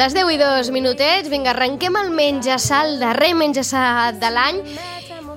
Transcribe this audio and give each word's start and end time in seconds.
Les 0.00 0.14
10 0.16 0.30
i 0.32 0.38
2 0.40 0.70
minutets, 0.72 1.28
vinga, 1.28 1.50
arrenquem 1.50 1.92
el 2.00 2.06
menjassal, 2.16 2.94
darrer 3.02 3.34
menjassal 3.36 4.16
de 4.16 4.30
l'any. 4.32 4.60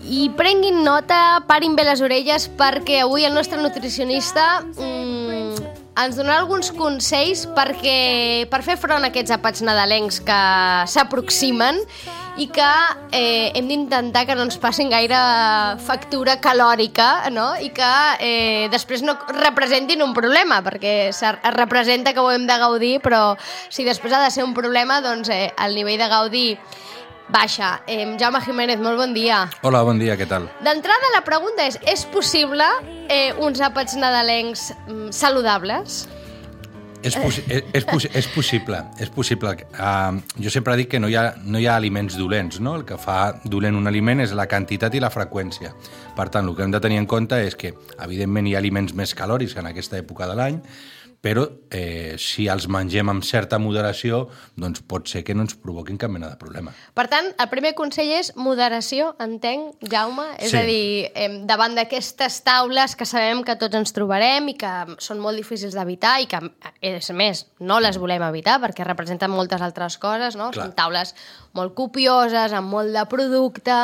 I 0.08 0.30
prenguin 0.40 0.78
nota, 0.86 1.42
parin 1.50 1.76
bé 1.76 1.84
les 1.84 2.00
orelles 2.00 2.46
perquè 2.62 3.02
avui 3.04 3.28
el 3.28 3.36
nostre 3.36 3.60
nutricionista 3.60 4.46
mm, 4.64 5.68
ens 6.06 6.16
donarà 6.16 6.38
alguns 6.46 6.72
consells 6.78 7.44
perquè, 7.58 7.98
per 8.48 8.62
fer 8.64 8.78
front 8.80 9.04
a 9.04 9.12
aquests 9.12 9.36
apats 9.36 9.66
nadalencs 9.68 10.22
que 10.24 10.40
s'aproximen 10.96 11.84
i 12.38 12.48
que 12.50 12.70
eh, 13.12 13.52
hem 13.54 13.68
d'intentar 13.70 14.26
que 14.26 14.36
no 14.36 14.46
ens 14.48 14.58
passin 14.62 14.90
gaire 14.90 15.18
factura 15.86 16.40
calòrica 16.42 17.30
no? 17.34 17.52
i 17.62 17.70
que 17.76 17.92
eh, 18.20 18.70
després 18.74 19.04
no 19.06 19.16
representin 19.38 20.02
un 20.02 20.16
problema, 20.18 20.62
perquè 20.66 20.96
es 21.12 21.22
representa 21.54 22.14
que 22.14 22.24
ho 22.24 22.32
hem 22.34 22.48
de 22.50 22.58
gaudir, 22.58 22.96
però 23.04 23.36
si 23.70 23.86
després 23.86 24.14
ha 24.14 24.24
de 24.24 24.32
ser 24.34 24.48
un 24.48 24.56
problema, 24.58 25.02
doncs 25.06 25.30
eh, 25.30 25.52
el 25.62 25.78
nivell 25.78 26.02
de 26.02 26.10
gaudir 26.10 26.48
baixa. 27.30 27.84
Eh, 27.88 28.18
Jaume 28.20 28.42
Jiménez, 28.42 28.82
molt 28.82 28.98
bon 28.98 29.14
dia. 29.14 29.44
Hola, 29.62 29.84
bon 29.86 30.02
dia, 30.02 30.18
què 30.18 30.28
tal? 30.30 30.50
D'entrada, 30.66 31.14
la 31.14 31.24
pregunta 31.26 31.66
és, 31.70 31.78
és 31.86 32.06
possible 32.14 32.66
eh, 33.10 33.32
uns 33.38 33.62
àpats 33.62 33.96
nadalencs 34.00 34.72
mm, 34.88 35.14
saludables? 35.14 36.04
És, 37.04 37.18
possi 37.20 37.44
és, 37.48 37.64
és, 37.78 37.86
possi 37.88 38.10
és 38.16 38.28
possible, 38.32 38.80
és 39.04 39.12
possible. 39.12 39.54
Uh, 39.76 40.22
jo 40.40 40.52
sempre 40.54 40.78
dic 40.80 40.94
que 40.94 41.02
no 41.04 41.10
hi, 41.12 41.18
ha, 41.20 41.26
no 41.44 41.60
hi 41.60 41.68
ha 41.68 41.76
aliments 41.76 42.16
dolents, 42.20 42.62
no? 42.64 42.78
El 42.80 42.86
que 42.88 42.98
fa 43.02 43.34
dolent 43.44 43.76
un 43.80 43.92
aliment 43.92 44.24
és 44.24 44.34
la 44.38 44.48
quantitat 44.52 44.96
i 44.96 45.04
la 45.04 45.12
freqüència. 45.14 45.74
Per 46.16 46.28
tant, 46.32 46.48
el 46.48 46.56
que 46.56 46.66
hem 46.66 46.74
de 46.74 46.82
tenir 46.84 47.02
en 47.02 47.10
compte 47.10 47.40
és 47.44 47.58
que, 47.60 47.74
evidentment, 48.00 48.48
hi 48.48 48.56
ha 48.56 48.64
aliments 48.64 48.96
més 48.96 49.16
calòrics 49.18 49.58
en 49.60 49.70
aquesta 49.70 50.00
època 50.00 50.30
de 50.30 50.40
l'any, 50.40 50.62
però 51.24 51.46
eh, 51.72 52.18
si 52.20 52.50
els 52.52 52.66
mengem 52.68 53.08
amb 53.08 53.24
certa 53.24 53.56
moderació, 53.56 54.26
doncs 54.60 54.82
pot 54.84 55.08
ser 55.08 55.22
que 55.24 55.32
no 55.32 55.46
ens 55.46 55.54
provoquin 55.56 55.96
cap 55.96 56.12
mena 56.12 56.28
de 56.28 56.36
problema. 56.36 56.74
Per 56.92 57.06
tant, 57.08 57.30
el 57.40 57.48
primer 57.48 57.72
consell 57.78 58.10
és 58.18 58.34
moderació, 58.36 59.14
entenc, 59.24 59.78
Jaume? 59.88 60.26
És 60.38 60.52
Sí. 60.52 60.58
a 60.60 60.64
dir, 60.68 61.12
eh, 61.16 61.30
davant 61.48 61.78
d'aquestes 61.80 62.42
taules 62.44 62.98
que 63.00 63.08
sabem 63.08 63.46
que 63.48 63.56
tots 63.56 63.74
ens 63.80 63.96
trobarem 63.96 64.50
i 64.52 64.58
que 64.60 64.72
són 65.00 65.22
molt 65.24 65.40
difícils 65.40 65.74
d'evitar 65.74 66.20
i 66.20 66.28
que, 66.28 66.42
és 66.82 67.10
més, 67.12 67.46
no 67.60 67.80
les 67.80 67.98
volem 67.98 68.22
evitar 68.28 68.60
perquè 68.60 68.84
representen 68.84 69.32
moltes 69.32 69.62
altres 69.62 69.98
coses, 69.98 70.36
no? 70.36 70.52
Clar. 70.52 70.66
Són 70.66 70.76
taules 70.76 71.16
molt 71.54 71.74
copioses, 71.74 72.52
amb 72.52 72.68
molt 72.68 72.92
de 72.92 73.06
producte, 73.08 73.78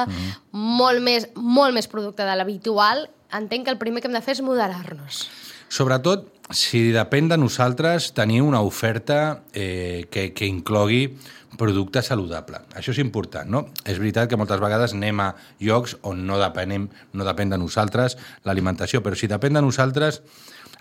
molt, 0.52 1.00
més, 1.00 1.30
molt 1.36 1.74
més 1.74 1.88
producte 1.88 2.28
de 2.28 2.36
l'habitual. 2.36 3.08
Entenc 3.32 3.64
que 3.64 3.72
el 3.72 3.78
primer 3.78 4.02
que 4.02 4.10
hem 4.10 4.14
de 4.14 4.22
fer 4.22 4.34
és 4.36 4.42
moderar-nos. 4.42 5.30
Sobretot, 5.70 6.39
si 6.50 6.90
depèn 6.94 7.30
de 7.30 7.38
nosaltres 7.38 8.10
tenir 8.18 8.42
una 8.42 8.62
oferta 8.66 9.44
eh, 9.54 10.08
que, 10.10 10.32
que 10.34 10.48
inclogui 10.50 11.04
producte 11.60 12.02
saludable. 12.06 12.62
Això 12.78 12.94
és 12.94 13.02
important, 13.04 13.50
no? 13.50 13.66
És 13.84 14.00
veritat 14.02 14.30
que 14.30 14.38
moltes 14.40 14.62
vegades 14.62 14.96
anem 14.96 15.22
a 15.22 15.34
llocs 15.62 15.98
on 16.08 16.24
no 16.26 16.40
depenem, 16.42 16.88
no 17.14 17.28
depèn 17.28 17.54
de 17.54 17.60
nosaltres 17.62 18.18
l'alimentació, 18.48 19.04
però 19.06 19.18
si 19.18 19.30
depèn 19.30 19.58
de 19.58 19.66
nosaltres, 19.66 20.22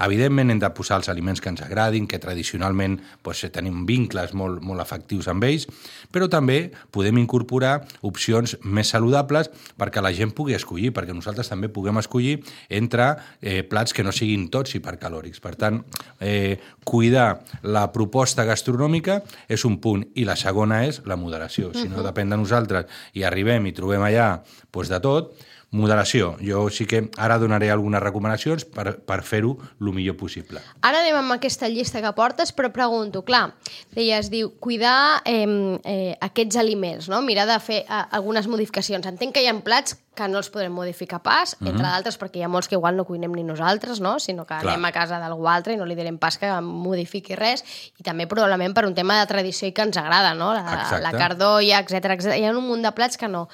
evidentment 0.05 0.53
hem 0.53 0.61
de 0.63 0.71
posar 0.75 1.01
els 1.01 1.09
aliments 1.11 1.41
que 1.43 1.51
ens 1.51 1.63
agradin, 1.65 2.07
que 2.07 2.21
tradicionalment 2.23 2.99
doncs, 3.25 3.45
tenim 3.55 3.85
vincles 3.89 4.35
molt, 4.37 4.63
molt 4.65 4.83
efectius 4.83 5.29
amb 5.31 5.45
ells, 5.49 5.67
però 6.13 6.29
també 6.31 6.71
podem 6.95 7.19
incorporar 7.21 7.81
opcions 8.07 8.57
més 8.65 8.93
saludables 8.95 9.51
perquè 9.79 10.03
la 10.05 10.13
gent 10.15 10.33
pugui 10.37 10.57
escollir, 10.57 10.93
perquè 10.95 11.15
nosaltres 11.17 11.51
també 11.51 11.71
puguem 11.73 11.99
escollir 11.99 12.39
entre 12.69 13.11
eh, 13.41 13.63
plats 13.69 13.95
que 13.95 14.05
no 14.07 14.15
siguin 14.15 14.49
tots 14.53 14.77
hipercalòrics. 14.79 15.43
Per 15.43 15.55
tant, 15.59 15.83
eh, 16.21 16.59
cuidar 16.85 17.43
la 17.63 17.89
proposta 17.93 18.47
gastronòmica 18.49 19.21
és 19.49 19.65
un 19.69 19.79
punt, 19.83 20.07
i 20.15 20.25
la 20.29 20.37
segona 20.39 20.85
és 20.87 21.03
la 21.07 21.19
moderació. 21.21 21.73
Si 21.75 21.89
no 21.91 22.05
depèn 22.07 22.31
de 22.33 22.39
nosaltres 22.41 22.89
i 23.19 23.25
arribem 23.27 23.67
i 23.69 23.75
trobem 23.77 24.03
allà 24.05 24.31
doncs, 24.73 24.89
de 24.89 25.01
tot, 25.03 25.35
moderació. 25.71 26.37
Jo 26.41 26.71
sí 26.73 26.87
que 26.89 27.11
ara 27.21 27.37
donaré 27.39 27.71
algunes 27.71 28.01
recomanacions 28.01 28.65
per, 28.65 28.97
per 29.05 29.21
fer-ho 29.23 29.57
el 29.81 29.93
millor 29.93 30.17
possible. 30.17 30.63
Ara 30.81 31.03
anem 31.03 31.19
amb 31.21 31.35
aquesta 31.37 31.69
llista 31.69 32.01
que 32.01 32.13
portes, 32.17 32.55
però 32.57 32.71
pregunto, 32.73 33.21
clar, 33.27 33.51
deies, 33.93 34.31
diu, 34.33 34.55
cuidar 34.65 35.21
eh, 35.29 35.45
eh, 35.85 36.17
aquests 36.25 36.57
aliments, 36.57 37.09
no? 37.13 37.21
mirar 37.23 37.45
de 37.51 37.59
fer 37.61 37.83
eh, 37.85 38.03
algunes 38.17 38.49
modificacions. 38.49 39.05
Entenc 39.07 39.35
que 39.37 39.43
hi 39.45 39.51
ha 39.51 39.57
plats 39.61 39.99
que 40.19 40.27
no 40.27 40.41
els 40.41 40.49
podrem 40.51 40.73
modificar 40.75 41.21
pas, 41.23 41.53
Mhm. 41.61 41.69
entre 41.69 41.85
d'altres 41.87 42.17
perquè 42.19 42.41
hi 42.41 42.43
ha 42.43 42.49
molts 42.51 42.67
que 42.67 42.75
igual 42.75 42.97
no 42.97 43.05
cuinem 43.05 43.31
ni 43.37 43.45
nosaltres, 43.45 44.01
no? 44.01 44.19
sinó 44.19 44.47
que 44.47 44.57
Clar. 44.57 44.73
anem 44.75 44.85
a 44.89 44.91
casa 44.93 45.21
d'algú 45.21 45.47
altre 45.47 45.75
i 45.75 45.77
no 45.77 45.85
li 45.87 45.95
direm 45.95 46.17
pas 46.19 46.39
que 46.39 46.49
modifiqui 46.65 47.37
res, 47.37 47.63
i 47.99 48.03
també 48.03 48.27
probablement 48.27 48.75
per 48.75 48.87
un 48.89 48.95
tema 48.97 49.21
de 49.21 49.27
tradició 49.31 49.69
i 49.69 49.73
que 49.73 49.83
ens 49.83 49.97
agrada, 49.97 50.33
no? 50.35 50.55
La, 50.55 50.65
Exacte. 50.65 51.03
la 51.05 51.13
cardolla, 51.13 51.79
etc. 51.85 52.17
Hi 52.35 52.45
ha 52.49 52.51
un 52.57 52.65
munt 52.67 52.83
de 52.83 52.91
plats 52.93 53.17
que 53.17 53.29
no. 53.29 53.49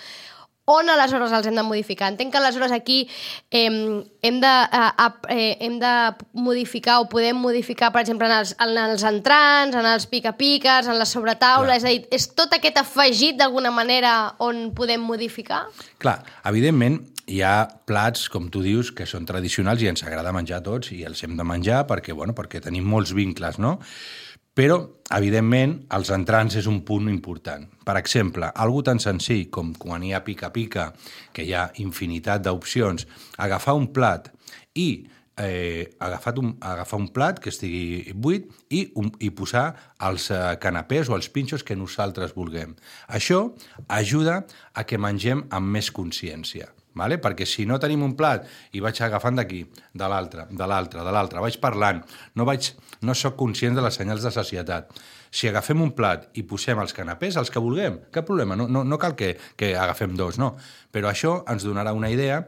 On 0.65 0.89
aleshores 0.89 1.33
els 1.37 1.47
hem 1.49 1.59
de 1.59 1.63
modificar? 1.67 2.09
Entenc 2.09 2.33
que 2.33 2.41
aleshores 2.41 2.73
aquí 2.73 3.03
eh, 3.51 3.67
hem, 3.69 4.39
de, 4.41 4.53
eh, 4.79 5.09
eh, 5.35 5.57
hem 5.67 5.77
de 5.83 5.93
modificar 6.33 7.03
o 7.03 7.09
podem 7.13 7.37
modificar, 7.37 7.91
per 7.93 8.01
exemple, 8.01 8.31
en 8.31 8.39
els, 8.39 8.55
en 8.57 8.73
els 8.87 9.05
entrants, 9.05 9.77
en 9.77 9.89
els 9.93 10.09
pica-piques, 10.09 10.89
en 10.89 10.97
la 10.97 11.09
sobretaula, 11.09 11.75
Clar. 11.75 11.77
és 11.77 11.85
a 11.85 11.93
dir, 11.93 12.07
és 12.17 12.29
tot 12.33 12.57
aquest 12.57 12.81
afegit 12.81 13.37
d'alguna 13.37 13.75
manera 13.77 14.15
on 14.41 14.71
podem 14.77 15.05
modificar? 15.05 15.67
Clar, 16.01 16.23
evidentment 16.49 17.03
hi 17.29 17.41
ha 17.45 17.69
plats, 17.89 18.31
com 18.33 18.49
tu 18.53 18.65
dius, 18.65 18.91
que 18.93 19.05
són 19.09 19.29
tradicionals 19.29 19.85
i 19.85 19.93
ens 19.93 20.05
agrada 20.05 20.33
menjar 20.33 20.65
tots 20.65 20.93
i 20.97 21.05
els 21.09 21.21
hem 21.25 21.37
de 21.37 21.45
menjar 21.45 21.85
perquè, 21.89 22.17
bueno, 22.17 22.33
perquè 22.37 22.65
tenim 22.65 22.89
molts 22.89 23.13
vincles, 23.17 23.61
no? 23.61 23.79
Però, 24.55 24.77
evidentment, 25.17 25.73
els 25.97 26.13
entrants 26.15 26.55
és 26.61 26.69
un 26.71 26.79
punt 26.87 27.09
important. 27.11 27.65
Per 27.85 27.97
exemple, 27.99 28.53
algo 28.55 28.85
tan 28.87 29.01
senzill 29.03 29.49
com 29.51 29.73
quan 29.75 30.05
hi 30.07 30.13
ha 30.15 30.23
pica-pica, 30.23 30.93
que 31.35 31.43
hi 31.43 31.51
ha 31.59 31.65
infinitat 31.83 32.45
d'opcions, 32.47 33.09
agafar 33.43 33.75
un 33.75 33.89
plat 33.97 34.31
i 34.79 34.89
eh, 35.43 35.97
agafar, 35.99 36.37
un, 36.39 36.55
agafar 36.61 37.01
un 37.01 37.09
plat 37.09 37.43
que 37.43 37.51
estigui 37.51 38.15
buit 38.15 38.47
i, 38.71 38.85
un, 38.95 39.11
i 39.19 39.33
posar 39.35 39.67
els 40.07 40.31
eh, 40.31 40.41
canapés 40.63 41.11
o 41.11 41.19
els 41.19 41.29
pinxos 41.35 41.67
que 41.67 41.75
nosaltres 41.75 42.37
vulguem. 42.39 42.77
Això 43.09 43.49
ajuda 43.89 44.45
a 44.73 44.87
que 44.87 45.03
mengem 45.03 45.49
amb 45.51 45.75
més 45.75 45.91
consciència. 45.91 46.71
Vale? 46.95 47.19
Perquè 47.23 47.47
si 47.49 47.67
no 47.67 47.81
tenim 47.83 48.05
un 48.07 48.15
plat 48.19 48.47
i 48.73 48.83
vaig 48.83 49.01
agafant 49.03 49.41
d'aquí, 49.41 49.65
de 49.95 50.11
l'altre, 50.11 50.47
de 50.51 50.69
l'altre, 50.71 51.03
de 51.07 51.15
l'altre, 51.15 51.43
vaig 51.43 51.59
parlant, 51.63 52.05
no, 52.39 52.47
vaig, 52.47 52.71
no 53.03 53.17
sóc 53.19 53.37
conscient 53.41 53.75
de 53.75 53.83
les 53.85 53.99
senyals 53.99 54.23
de 54.23 54.33
sacietat. 54.35 54.95
Si 55.35 55.49
agafem 55.51 55.81
un 55.83 55.91
plat 55.99 56.29
i 56.39 56.45
posem 56.47 56.79
els 56.79 56.95
canapés, 56.95 57.35
els 57.41 57.51
que 57.51 57.63
vulguem, 57.63 57.99
cap 58.15 58.27
problema, 58.29 58.55
no, 58.55 58.69
no, 58.71 58.85
no 58.87 58.99
cal 59.03 59.17
que, 59.19 59.33
que 59.59 59.73
agafem 59.75 60.15
dos, 60.15 60.39
no. 60.39 60.53
Però 60.95 61.11
això 61.11 61.41
ens 61.51 61.67
donarà 61.67 61.91
una 61.97 62.13
idea 62.15 62.45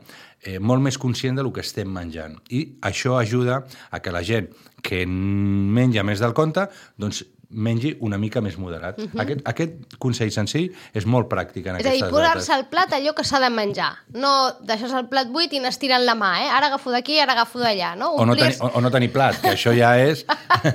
eh, 0.46 0.60
molt 0.62 0.84
més 0.84 0.98
conscient 1.02 1.34
del 1.38 1.50
que 1.52 1.64
estem 1.66 1.90
menjant. 1.90 2.38
I 2.54 2.78
això 2.86 3.16
ajuda 3.18 3.64
a 3.90 4.00
que 4.02 4.14
la 4.14 4.22
gent 4.26 4.52
que 4.86 5.02
menja 5.06 6.04
més 6.06 6.22
del 6.22 6.36
compte 6.36 6.68
doncs, 6.96 7.24
mengi 7.56 7.94
una 8.04 8.18
mica 8.20 8.42
més 8.44 8.58
moderat. 8.60 8.98
Uh 8.98 9.08
-huh. 9.08 9.20
aquest, 9.22 9.40
aquest 9.48 9.96
consell 9.98 10.30
senzill 10.30 10.70
és 10.92 11.06
molt 11.06 11.28
pràctic 11.32 11.66
en 11.66 11.80
És 11.80 11.86
a 11.86 11.90
dir, 11.90 12.02
aquestes 12.02 12.10
posar-se 12.10 12.52
al 12.52 12.66
plat 12.68 12.92
allò 12.92 13.14
que 13.14 13.24
s'ha 13.24 13.40
de 13.40 13.50
menjar. 13.50 13.92
No 14.12 14.52
deixar 14.60 14.92
el 14.98 15.08
plat 15.08 15.28
buit 15.28 15.52
i 15.52 15.58
anar 15.58 15.70
estirant 15.70 16.04
la 16.04 16.14
mà, 16.14 16.40
eh? 16.44 16.50
Ara 16.50 16.66
agafo 16.66 16.90
d'aquí, 16.90 17.18
ara 17.18 17.32
agafo 17.32 17.58
d'allà, 17.58 17.96
no? 17.96 18.12
O 18.12 18.26
no, 18.26 18.36
tenir, 18.36 18.56
o, 18.60 18.66
o 18.66 18.80
no 18.80 18.90
tenir 18.90 19.10
plat, 19.12 19.40
que 19.40 19.54
això 19.56 19.72
ja 19.76 19.96
és 19.98 20.24
ja, 20.26 20.72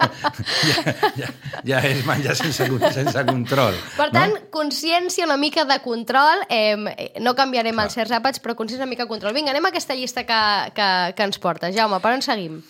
ja, 1.21 1.27
ja 1.63 1.79
és 1.79 2.05
menjar 2.05 2.35
sense, 2.35 2.67
sense 2.93 3.25
control. 3.25 3.73
Per 3.97 4.09
tant, 4.11 4.33
no? 4.33 4.39
consciència, 4.51 5.25
una 5.25 5.37
mica 5.37 5.65
de 5.65 5.79
control. 5.79 6.45
Eh, 6.49 6.75
no 7.21 7.35
canviarem 7.35 7.77
els 7.79 7.93
certs 7.93 8.11
àpats, 8.11 8.39
però 8.39 8.55
consciència, 8.55 8.83
una 8.83 8.89
mica 8.89 9.03
de 9.03 9.09
control. 9.09 9.33
Vinga, 9.33 9.51
anem 9.51 9.65
a 9.65 9.69
aquesta 9.69 9.95
llista 9.95 10.23
que, 10.23 10.41
que, 10.75 11.13
que 11.15 11.23
ens 11.23 11.39
porta. 11.39 11.71
Jaume, 11.71 11.99
per 12.01 12.15
on 12.17 12.25
seguim? 12.25 12.61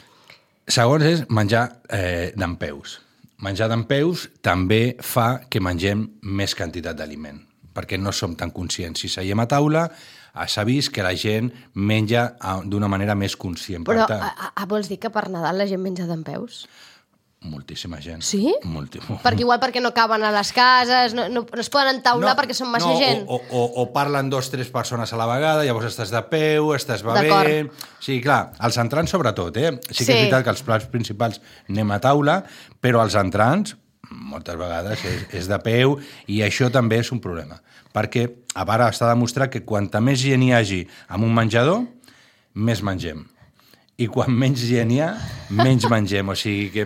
Segons 0.72 1.04
és 1.08 1.24
menjar 1.30 1.68
eh, 1.90 2.32
d'en 2.38 2.56
peus. 2.60 3.00
Menjar 3.42 3.72
d'en 3.72 3.88
peus 3.90 4.28
també 4.46 4.98
fa 5.02 5.42
que 5.50 5.62
mengem 5.64 6.04
més 6.22 6.54
quantitat 6.58 6.98
d'aliment, 7.00 7.40
perquè 7.74 7.98
no 7.98 8.14
som 8.14 8.36
tan 8.38 8.54
conscients. 8.54 9.02
Si 9.02 9.10
seiem 9.10 9.42
a 9.42 9.48
taula, 9.50 9.88
eh, 9.90 10.48
s'ha 10.48 10.66
vist 10.68 10.94
que 10.94 11.02
la 11.02 11.16
gent 11.18 11.50
menja 11.74 12.36
ah, 12.40 12.60
d'una 12.62 12.90
manera 12.92 13.16
més 13.18 13.36
conscient. 13.36 13.88
Però 13.88 14.06
per 14.06 14.14
tant, 14.14 14.28
a, 14.30 14.54
a, 14.54 14.68
vols 14.70 14.92
dir 14.92 15.00
que 15.02 15.10
per 15.10 15.28
Nadal 15.34 15.58
la 15.58 15.68
gent 15.70 15.82
menja 15.82 16.06
d'en 16.10 16.22
peus? 16.28 16.68
Moltíssima 17.42 17.98
gent. 18.02 18.22
Sí? 18.22 18.54
Molti... 18.70 19.00
Perquè 19.26 19.42
igual 19.42 19.60
perquè 19.62 19.82
no 19.82 19.92
caben 19.96 20.22
a 20.24 20.30
les 20.34 20.52
cases, 20.54 21.16
no, 21.18 21.26
no, 21.30 21.42
no 21.50 21.62
es 21.64 21.70
poden 21.74 21.96
entaular 21.98 22.36
perquè 22.38 22.54
són 22.54 22.70
massa 22.70 22.92
no, 22.92 23.00
gent. 23.02 23.24
O, 23.26 23.40
o, 23.50 23.64
o 23.82 23.88
parlen 23.94 24.30
dos, 24.30 24.52
tres 24.54 24.70
persones 24.74 25.12
a 25.14 25.18
la 25.20 25.26
vegada, 25.30 25.66
llavors 25.66 25.90
estàs 25.90 26.14
de 26.14 26.22
peu, 26.30 26.72
estàs 26.78 27.02
bevent... 27.06 27.72
Sí, 28.02 28.20
clar, 28.22 28.52
els 28.62 28.78
entrants 28.82 29.14
sobretot, 29.14 29.58
eh? 29.58 29.74
Sí 29.90 30.04
que 30.04 30.06
Sí. 30.06 30.12
és 30.12 30.20
veritat 30.28 30.46
que 30.46 30.54
els 30.54 30.64
plats 30.68 30.86
principals 30.94 31.42
anem 31.70 31.92
a 31.96 32.00
taula, 32.04 32.42
però 32.82 33.02
els 33.06 33.18
entrants 33.18 33.76
moltes 34.12 34.58
vegades 34.60 35.02
és, 35.08 35.28
és 35.42 35.48
de 35.48 35.58
peu 35.64 35.98
i 36.28 36.42
això 36.46 36.70
també 36.74 37.00
és 37.02 37.12
un 37.16 37.22
problema. 37.24 37.62
Perquè 37.96 38.28
a 38.54 38.66
part 38.68 38.86
està 38.92 39.10
demostrat 39.10 39.50
que 39.52 39.66
quanta 39.66 40.02
més 40.04 40.22
gent 40.22 40.44
hi 40.44 40.54
hagi 40.56 40.82
en 41.10 41.24
un 41.26 41.34
menjador, 41.34 41.86
més 42.54 42.82
mengem. 42.84 43.26
I 43.98 44.08
quan 44.12 44.34
menys 44.34 44.62
gent 44.68 44.92
hi 44.92 45.00
ha, 45.04 45.14
menys 45.56 45.86
mengem. 45.90 46.30
O 46.32 46.36
sigui 46.36 46.70
que 46.74 46.86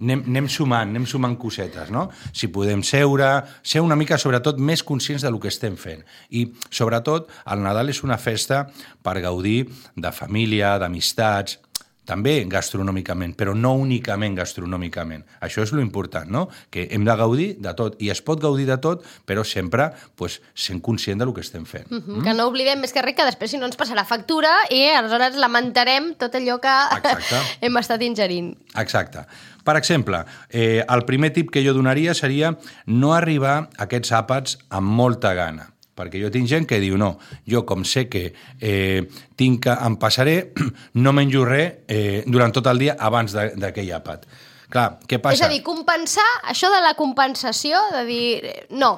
anem, 0.00 0.22
anem 0.26 0.48
sumant, 0.48 0.92
anem 0.92 1.06
sumant 1.08 1.36
cosetes, 1.40 1.90
no? 1.92 2.08
Si 2.32 2.48
podem 2.52 2.82
seure, 2.86 3.30
ser 3.62 3.82
una 3.84 3.98
mica, 3.98 4.18
sobretot, 4.20 4.60
més 4.60 4.84
conscients 4.86 5.24
del 5.26 5.38
que 5.42 5.50
estem 5.52 5.76
fent. 5.80 6.04
I, 6.30 6.46
sobretot, 6.70 7.30
el 7.52 7.64
Nadal 7.64 7.92
és 7.92 8.02
una 8.06 8.18
festa 8.20 8.64
per 9.02 9.18
gaudir 9.24 9.66
de 9.96 10.14
família, 10.14 10.76
d'amistats, 10.82 11.58
també 12.08 12.34
gastronòmicament, 12.50 13.34
però 13.38 13.54
no 13.54 13.74
únicament 13.78 14.34
gastronòmicament. 14.38 15.24
Això 15.44 15.62
és 15.62 15.72
lo 15.74 15.82
important, 15.82 16.28
no? 16.30 16.48
Que 16.70 16.88
hem 16.90 17.06
de 17.06 17.16
gaudir 17.18 17.48
de 17.62 17.74
tot, 17.78 17.98
i 18.02 18.10
es 18.10 18.22
pot 18.24 18.42
gaudir 18.42 18.66
de 18.66 18.78
tot, 18.82 19.06
però 19.28 19.44
sempre 19.46 19.90
pues, 20.18 20.40
sent 20.54 20.82
conscient 20.82 21.22
del 21.22 21.32
que 21.34 21.44
estem 21.44 21.64
fent. 21.64 21.90
Mm 21.90 22.02
-hmm. 22.02 22.24
Que 22.24 22.34
no 22.34 22.46
oblidem 22.46 22.80
més 22.80 22.92
que 22.92 23.02
res 23.02 23.14
que 23.14 23.24
després 23.24 23.50
si 23.50 23.58
no 23.58 23.66
ens 23.66 23.76
passarà 23.76 24.04
factura 24.04 24.50
i 24.70 24.88
aleshores 24.88 25.36
lamentarem 25.36 26.14
tot 26.14 26.34
allò 26.34 26.58
que 26.60 26.96
Exacte. 26.96 27.36
hem 27.60 27.76
estat 27.76 28.02
ingerint. 28.02 28.56
Exacte. 28.76 29.26
Per 29.64 29.76
exemple, 29.76 30.24
eh, 30.50 30.84
el 30.88 31.04
primer 31.04 31.32
tip 31.32 31.50
que 31.50 31.64
jo 31.64 31.72
donaria 31.72 32.14
seria 32.14 32.58
no 32.86 33.14
arribar 33.14 33.70
a 33.76 33.84
aquests 33.84 34.12
àpats 34.12 34.58
amb 34.70 34.88
molta 34.88 35.34
gana 35.34 35.71
perquè 35.96 36.20
jo 36.22 36.30
tinc 36.32 36.48
gent 36.48 36.66
que 36.68 36.80
diu, 36.82 36.96
no, 37.00 37.14
jo 37.48 37.64
com 37.68 37.84
sé 37.84 38.06
que 38.12 38.24
eh, 38.60 39.02
tinc 39.36 39.66
que 39.66 39.76
em 39.76 39.98
passaré, 40.00 40.36
no 41.04 41.12
menjo 41.16 41.44
res 41.48 41.84
eh, 41.88 42.24
durant 42.26 42.54
tot 42.54 42.70
el 42.72 42.80
dia 42.86 42.96
abans 42.98 43.34
d'aquell 43.36 43.92
àpat. 43.98 44.26
Clar, 44.72 44.88
què 45.04 45.20
passa? 45.20 45.36
És 45.36 45.44
a 45.44 45.52
dir, 45.52 45.60
compensar, 45.64 46.28
això 46.48 46.70
de 46.72 46.80
la 46.80 46.94
compensació, 46.96 47.80
de 47.92 48.04
dir, 48.08 48.26
eh, 48.40 48.58
no, 48.80 48.94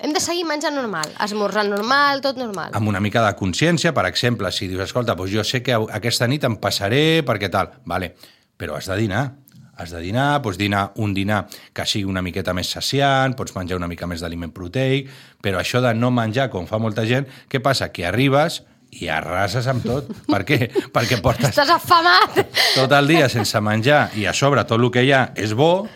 hem 0.00 0.14
de 0.16 0.20
seguir 0.24 0.46
menjant 0.48 0.74
normal, 0.74 1.12
esmorzant 1.20 1.68
normal, 1.68 2.22
tot 2.24 2.40
normal. 2.40 2.72
amb 2.72 2.88
una 2.88 3.02
mica 3.04 3.20
de 3.26 3.34
consciència, 3.36 3.92
per 3.92 4.06
exemple, 4.08 4.50
si 4.52 4.68
dius, 4.68 4.86
escolta, 4.88 5.14
doncs 5.14 5.34
jo 5.34 5.44
sé 5.44 5.62
que 5.62 5.76
aquesta 5.76 6.26
nit 6.26 6.44
em 6.48 6.56
passaré 6.56 7.20
perquè 7.26 7.50
tal, 7.52 7.74
vale, 7.84 8.14
però 8.56 8.76
has 8.76 8.88
de 8.88 8.96
dinar. 8.96 9.24
Has 9.80 9.94
de 9.94 10.00
dinar, 10.04 10.42
pots 10.44 10.58
dinar 10.60 10.90
un 11.00 11.14
dinar 11.16 11.46
que 11.72 11.86
sigui 11.88 12.04
una 12.04 12.20
miqueta 12.20 12.52
més 12.52 12.68
saciant, 12.68 13.32
pots 13.36 13.54
menjar 13.56 13.78
una 13.80 13.88
mica 13.88 14.04
més 14.10 14.20
d'aliment 14.20 14.52
proteic, 14.52 15.08
però 15.40 15.62
això 15.62 15.80
de 15.80 15.94
no 15.96 16.10
menjar, 16.12 16.50
com 16.52 16.68
fa 16.68 16.76
molta 16.76 17.06
gent, 17.08 17.24
què 17.48 17.62
passa? 17.64 17.88
Que 17.88 18.04
arribes 18.04 18.60
i 19.00 19.08
arrases 19.08 19.64
amb 19.70 19.86
tot. 19.86 20.10
Per 20.28 20.42
què? 20.44 20.58
Perquè 20.92 21.20
portes 21.24 21.54
Estàs 21.54 21.72
afamat! 21.78 22.42
tot 22.76 22.92
el 22.92 23.08
dia 23.08 23.30
sense 23.32 23.60
menjar 23.64 24.10
i 24.20 24.26
a 24.28 24.36
sobre 24.36 24.66
tot 24.68 24.82
el 24.82 24.90
que 24.92 25.06
hi 25.06 25.14
ha 25.16 25.30
és 25.38 25.56
bo, 25.56 25.86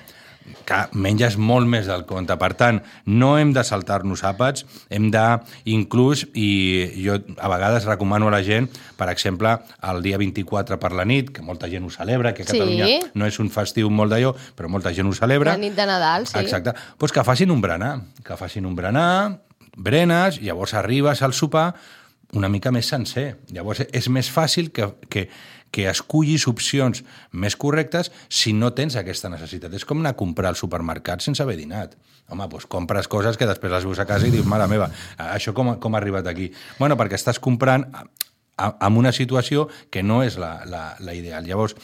que 0.68 0.78
menges 0.92 1.36
molt 1.40 1.68
més 1.68 1.86
del 1.88 2.04
compte. 2.08 2.36
Per 2.40 2.50
tant, 2.58 2.80
no 3.06 3.34
hem 3.38 3.52
de 3.56 3.64
saltar-nos 3.64 4.24
àpats, 4.24 4.66
hem 4.92 5.10
de, 5.14 5.24
inclús, 5.72 6.26
i 6.34 7.04
jo 7.04 7.18
a 7.38 7.50
vegades 7.52 7.86
recomano 7.88 8.28
a 8.28 8.34
la 8.36 8.42
gent, 8.44 8.68
per 8.98 9.08
exemple, 9.12 9.56
el 9.90 10.02
dia 10.04 10.18
24 10.20 10.78
per 10.80 10.92
la 10.92 11.04
nit, 11.08 11.32
que 11.34 11.42
molta 11.42 11.68
gent 11.72 11.84
ho 11.84 11.90
celebra, 11.90 12.34
que 12.34 12.42
a 12.42 12.46
Sí. 12.46 12.58
Catalunya 12.58 13.10
no 13.14 13.26
és 13.26 13.38
un 13.40 13.50
festiu 13.50 13.90
molt 13.90 14.12
d'allò, 14.12 14.34
però 14.56 14.68
molta 14.68 14.92
gent 14.92 15.08
ho 15.08 15.14
celebra. 15.16 15.52
La 15.56 15.58
nit 15.58 15.74
de 15.74 15.86
Nadal, 15.86 16.26
sí. 16.26 16.38
Exacte. 16.38 16.74
Pues 16.98 17.12
que 17.12 17.24
facin 17.24 17.50
un 17.50 17.60
berenar, 17.60 18.00
que 18.24 18.36
facin 18.36 18.66
un 18.66 18.76
berenar, 18.76 19.40
berenes, 19.76 20.40
llavors 20.40 20.74
arribes 20.74 21.22
al 21.22 21.32
sopar 21.32 21.74
una 22.34 22.48
mica 22.48 22.70
més 22.74 22.86
sencer. 22.90 23.38
Llavors 23.54 23.84
és 23.92 24.08
més 24.10 24.30
fàcil 24.30 24.72
que, 24.74 24.88
que, 25.08 25.28
que 25.74 25.88
escullis 25.90 26.46
opcions 26.46 27.02
més 27.34 27.56
correctes 27.58 28.12
si 28.30 28.52
no 28.54 28.70
tens 28.78 28.94
aquesta 29.00 29.30
necessitat. 29.32 29.74
És 29.74 29.86
com 29.88 29.98
anar 29.98 30.14
a 30.14 30.18
comprar 30.18 30.52
al 30.52 30.58
supermercat 30.60 31.24
sense 31.24 31.42
haver 31.42 31.56
dinat. 31.58 31.96
Home, 32.30 32.46
doncs 32.52 32.68
compres 32.70 33.10
coses 33.10 33.36
que 33.36 33.48
després 33.48 33.72
les 33.72 33.86
veus 33.88 33.98
a 33.98 34.06
casa 34.08 34.28
i 34.28 34.32
dius, 34.32 34.46
mare 34.48 34.68
meva, 34.70 34.88
això 35.18 35.52
com, 35.56 35.74
com 35.82 35.96
ha 35.96 36.00
arribat 36.00 36.30
aquí? 36.30 36.52
Bueno, 36.78 36.96
perquè 37.00 37.18
estàs 37.18 37.42
comprant 37.42 37.88
amb 38.56 39.00
una 39.00 39.12
situació 39.12 39.66
que 39.90 40.04
no 40.06 40.22
és 40.22 40.38
la, 40.38 40.60
la, 40.70 40.84
la 41.02 41.16
ideal. 41.18 41.44
Llavors, 41.48 41.74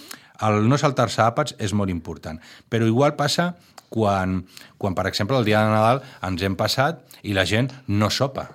el 0.47 0.71
no 0.71 0.79
saltar-se 0.79 1.21
àpats 1.27 1.59
és 1.59 1.75
molt 1.75 1.91
important. 1.91 2.39
Però 2.71 2.87
igual 2.87 3.19
passa 3.19 3.51
quan, 3.91 4.45
quan, 4.79 4.95
per 4.95 5.09
exemple, 5.11 5.37
el 5.37 5.51
dia 5.51 5.67
de 5.67 5.75
Nadal 5.75 6.05
ens 6.31 6.47
hem 6.47 6.57
passat 6.57 7.03
i 7.27 7.35
la 7.37 7.45
gent 7.45 7.75
no 7.91 8.09
sopa. 8.15 8.47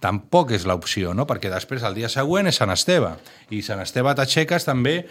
Tampoc 0.00 0.54
és 0.56 0.64
l'opció, 0.68 1.12
no? 1.14 1.26
Perquè 1.28 1.52
després, 1.52 1.84
el 1.84 1.96
dia 1.98 2.08
següent, 2.08 2.48
és 2.48 2.56
Sant 2.56 2.72
Esteve. 2.72 3.14
I 3.52 3.60
Sant 3.62 3.82
Esteve 3.84 4.14
t'aixeques 4.16 4.64
també 4.64 5.02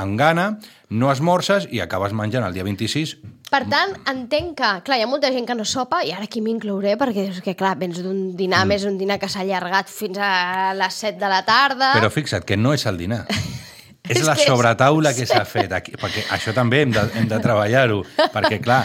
amb 0.00 0.18
gana, 0.18 0.46
no 0.90 1.10
esmorces 1.12 1.66
i 1.70 1.80
acabes 1.82 2.14
menjant 2.16 2.44
el 2.46 2.54
dia 2.54 2.64
26 2.66 3.16
Per 3.50 3.64
tant, 3.66 3.96
entenc 4.06 4.52
que, 4.60 4.68
clar, 4.86 5.00
hi 5.00 5.02
ha 5.02 5.08
molta 5.10 5.32
gent 5.34 5.48
que 5.48 5.56
no 5.58 5.64
sopa, 5.66 6.04
i 6.06 6.12
ara 6.14 6.28
aquí 6.28 6.38
m'inclouré, 6.44 6.94
perquè 7.00 7.24
és 7.32 7.40
que, 7.42 7.56
clar, 7.58 7.72
vens 7.80 7.98
d'un 7.98 8.36
dinar, 8.38 8.62
mm. 8.62 8.70
més 8.70 8.84
un 8.86 8.98
dinar 9.00 9.18
que 9.18 9.26
s'ha 9.30 9.42
allargat 9.42 9.90
fins 9.90 10.20
a 10.22 10.70
les 10.78 11.00
7 11.02 11.18
de 11.18 11.30
la 11.32 11.40
tarda... 11.46 11.90
Però 11.98 12.12
fixa't 12.14 12.46
que 12.46 12.58
no 12.58 12.76
és 12.76 12.86
el 12.86 13.00
dinar. 13.00 13.24
és 14.14 14.22
la 14.22 14.36
sobretaula 14.38 15.10
que 15.18 15.26
s'ha 15.26 15.42
fet 15.50 15.74
aquí, 15.74 15.96
perquè 15.98 16.28
això 16.36 16.54
també 16.54 16.84
hem 16.84 16.94
de, 16.94 17.02
hem 17.18 17.26
de 17.30 17.40
treballar-ho, 17.42 18.04
perquè 18.30 18.60
clar, 18.62 18.84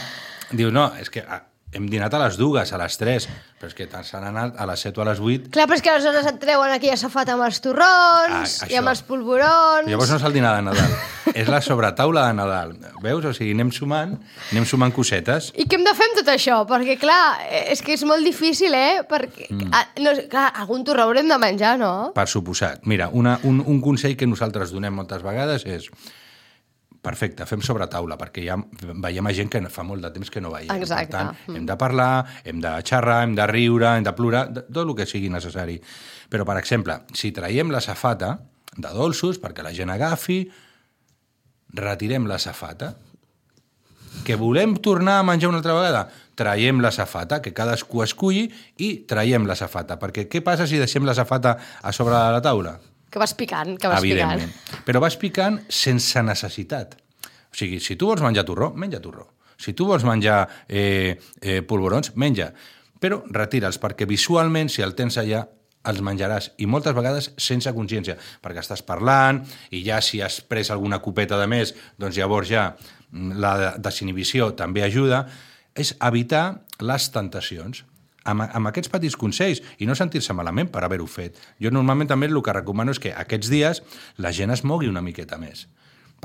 diu, 0.49 0.73
no, 0.73 0.89
és 0.97 1.13
que 1.13 1.21
hem 1.75 1.89
dinat 1.91 2.13
a 2.15 2.21
les 2.23 2.37
dues, 2.39 2.71
a 2.71 2.79
les 2.79 2.95
tres, 2.97 3.27
però 3.59 3.69
és 3.69 3.75
que 3.75 3.87
s'han 4.07 4.25
anat 4.29 4.55
a 4.59 4.67
les 4.69 4.85
set 4.85 4.97
o 4.97 5.03
a 5.03 5.07
les 5.09 5.19
vuit, 5.21 5.49
Clar, 5.51 5.67
però 5.67 5.77
és 5.77 5.83
que 5.83 5.91
aleshores 5.91 6.29
et 6.31 6.39
treuen 6.41 6.71
aquella 6.71 6.97
safata 6.99 7.35
amb 7.35 7.45
els 7.47 7.59
torrons 7.63 8.55
Ah, 8.63 8.69
i 8.71 8.79
amb 8.79 8.91
els 8.91 9.03
polvorons... 9.05 9.89
llavors 9.89 10.13
no 10.13 10.19
és 10.19 10.25
el 10.29 10.35
dinar 10.37 10.55
de 10.57 10.65
Nadal, 10.69 10.95
és 11.43 11.51
la 11.51 11.61
sobretaula 11.65 12.25
de 12.29 12.37
Nadal, 12.39 12.73
veus? 13.03 13.27
O 13.27 13.33
sigui, 13.35 13.53
anem 13.57 13.73
sumant, 13.75 14.15
anem 14.51 14.67
sumant 14.69 14.95
cosetes, 14.95 15.51
I 15.55 15.67
què 15.67 15.79
hem 15.79 15.85
de 15.87 15.95
fer 15.97 16.09
amb 16.09 16.19
tot 16.21 16.33
això? 16.35 16.61
Perquè, 16.69 16.97
clar, 17.01 17.21
és 17.65 17.83
que 17.85 17.95
és 17.97 18.05
molt 18.07 18.25
difícil, 18.25 18.75
eh? 18.75 19.03
Perquè, 19.09 19.49
mm. 19.51 19.71
ah, 19.75 19.85
no, 20.05 20.15
clar, 20.31 20.49
algun 20.63 20.85
torró 20.87 21.09
haurem 21.09 21.31
de 21.31 21.39
menjar, 21.41 21.75
no? 21.81 21.93
per 22.15 22.29
suposat. 22.31 22.85
Mira, 22.89 23.09
una, 23.13 23.39
un, 23.43 23.59
un 23.65 23.81
consell 23.83 24.15
que 24.15 24.29
nosaltres 24.29 24.71
donem 24.71 24.95
moltes 24.95 25.25
vegades 25.25 25.67
és 25.67 25.89
perfecte, 27.05 27.45
fem 27.45 27.61
sobre 27.65 27.85
taula, 27.91 28.17
perquè 28.17 28.43
ja 28.47 28.57
veiem 29.05 29.29
a 29.29 29.33
gent 29.37 29.51
que 29.53 29.61
fa 29.69 29.85
molt 29.85 30.01
de 30.03 30.11
temps 30.15 30.31
que 30.33 30.41
no 30.41 30.51
veiem. 30.53 30.73
Exacte. 30.75 31.11
Per 31.13 31.19
tant, 31.19 31.37
Mm. 31.47 31.55
hem 31.61 31.65
de 31.69 31.77
parlar, 31.77 32.25
hem 32.43 32.59
de 32.61 32.73
xerrar, 32.83 33.21
hem 33.23 33.35
de 33.37 33.45
riure, 33.47 33.93
hem 33.97 34.03
de 34.03 34.13
plorar, 34.17 34.45
tot 34.53 34.81
el 34.83 34.95
que 34.97 35.05
sigui 35.05 35.29
necessari. 35.29 35.79
Però, 36.29 36.45
per 36.45 36.57
exemple, 36.57 36.99
si 37.13 37.31
traiem 37.31 37.69
la 37.71 37.81
safata 37.81 38.39
de 38.75 38.89
dolços 38.89 39.39
perquè 39.39 39.63
la 39.63 39.73
gent 39.73 39.89
agafi, 39.93 40.49
retirem 41.75 42.25
la 42.27 42.39
safata, 42.39 42.95
que 44.23 44.35
volem 44.39 44.75
tornar 44.79 45.19
a 45.19 45.23
menjar 45.27 45.49
una 45.49 45.57
altra 45.59 45.73
vegada, 45.75 46.09
traiem 46.35 46.79
la 46.81 46.91
safata, 46.91 47.41
que 47.41 47.53
cadascú 47.53 48.01
esculli 48.03 48.49
i 48.77 49.05
traiem 49.07 49.45
la 49.47 49.55
safata. 49.55 49.99
Perquè 49.99 50.27
què 50.31 50.41
passa 50.43 50.67
si 50.67 50.79
deixem 50.79 51.05
la 51.05 51.13
safata 51.13 51.57
a 51.81 51.91
sobre 51.91 52.15
de 52.15 52.31
la 52.31 52.41
taula? 52.41 52.79
Que 53.15 53.19
vas 53.21 53.31
picant, 53.31 53.77
que 53.79 53.87
vas 53.87 54.03
picant. 54.03 54.41
Però 54.83 54.99
vas 54.99 55.15
picant 55.15 55.61
sense 55.71 56.19
necessitat. 56.19 56.97
O 57.23 57.55
sigui, 57.55 57.77
si 57.79 57.95
tu 57.95 58.09
vols 58.09 58.19
menjar 58.19 58.43
torró, 58.43 58.73
menja 58.75 58.99
torró. 58.99 59.29
Si 59.55 59.71
tu 59.71 59.87
vols 59.87 60.03
menjar 60.03 60.41
eh, 60.67 61.15
eh, 61.39 61.61
polvorons, 61.63 62.11
menja. 62.19 62.49
Però 62.99 63.21
retira'ls, 63.31 63.79
perquè 63.79 64.03
visualment, 64.09 64.67
si 64.67 64.83
el 64.83 64.97
tens 64.99 65.15
allà, 65.23 65.45
els 65.87 66.03
menjaràs, 66.03 66.51
i 66.59 66.67
moltes 66.67 66.91
vegades 66.97 67.31
sense 67.39 67.71
consciència, 67.71 68.17
perquè 68.43 68.59
estàs 68.59 68.83
parlant, 68.83 69.45
i 69.71 69.85
ja 69.87 70.01
si 70.03 70.19
has 70.19 70.41
pres 70.43 70.73
alguna 70.75 70.99
copeta 70.99 71.39
de 71.39 71.47
més, 71.47 71.71
doncs 71.95 72.19
llavors 72.19 72.51
ja 72.51 72.67
mm, 72.75 73.39
la 73.39 73.55
desinhibició 73.79 74.51
també 74.59 74.83
ajuda, 74.83 75.23
és 75.71 75.95
evitar 76.03 76.49
les 76.83 77.11
tentacions 77.15 77.85
amb, 78.25 78.45
amb 78.45 78.71
aquests 78.71 78.91
petits 78.91 79.17
consells 79.19 79.61
i 79.79 79.87
no 79.89 79.95
sentir-se 79.97 80.35
malament 80.37 80.71
per 80.73 80.83
haver-ho 80.85 81.07
fet. 81.09 81.39
Jo 81.61 81.71
normalment 81.71 82.11
també 82.11 82.29
el 82.29 82.41
que 82.43 82.53
recomano 82.57 82.91
és 82.95 83.01
que 83.01 83.13
aquests 83.13 83.51
dies 83.53 83.81
la 84.17 84.33
gent 84.35 84.51
es 84.51 84.65
mogui 84.65 84.91
una 84.91 85.05
miqueta 85.05 85.39
més. 85.41 85.67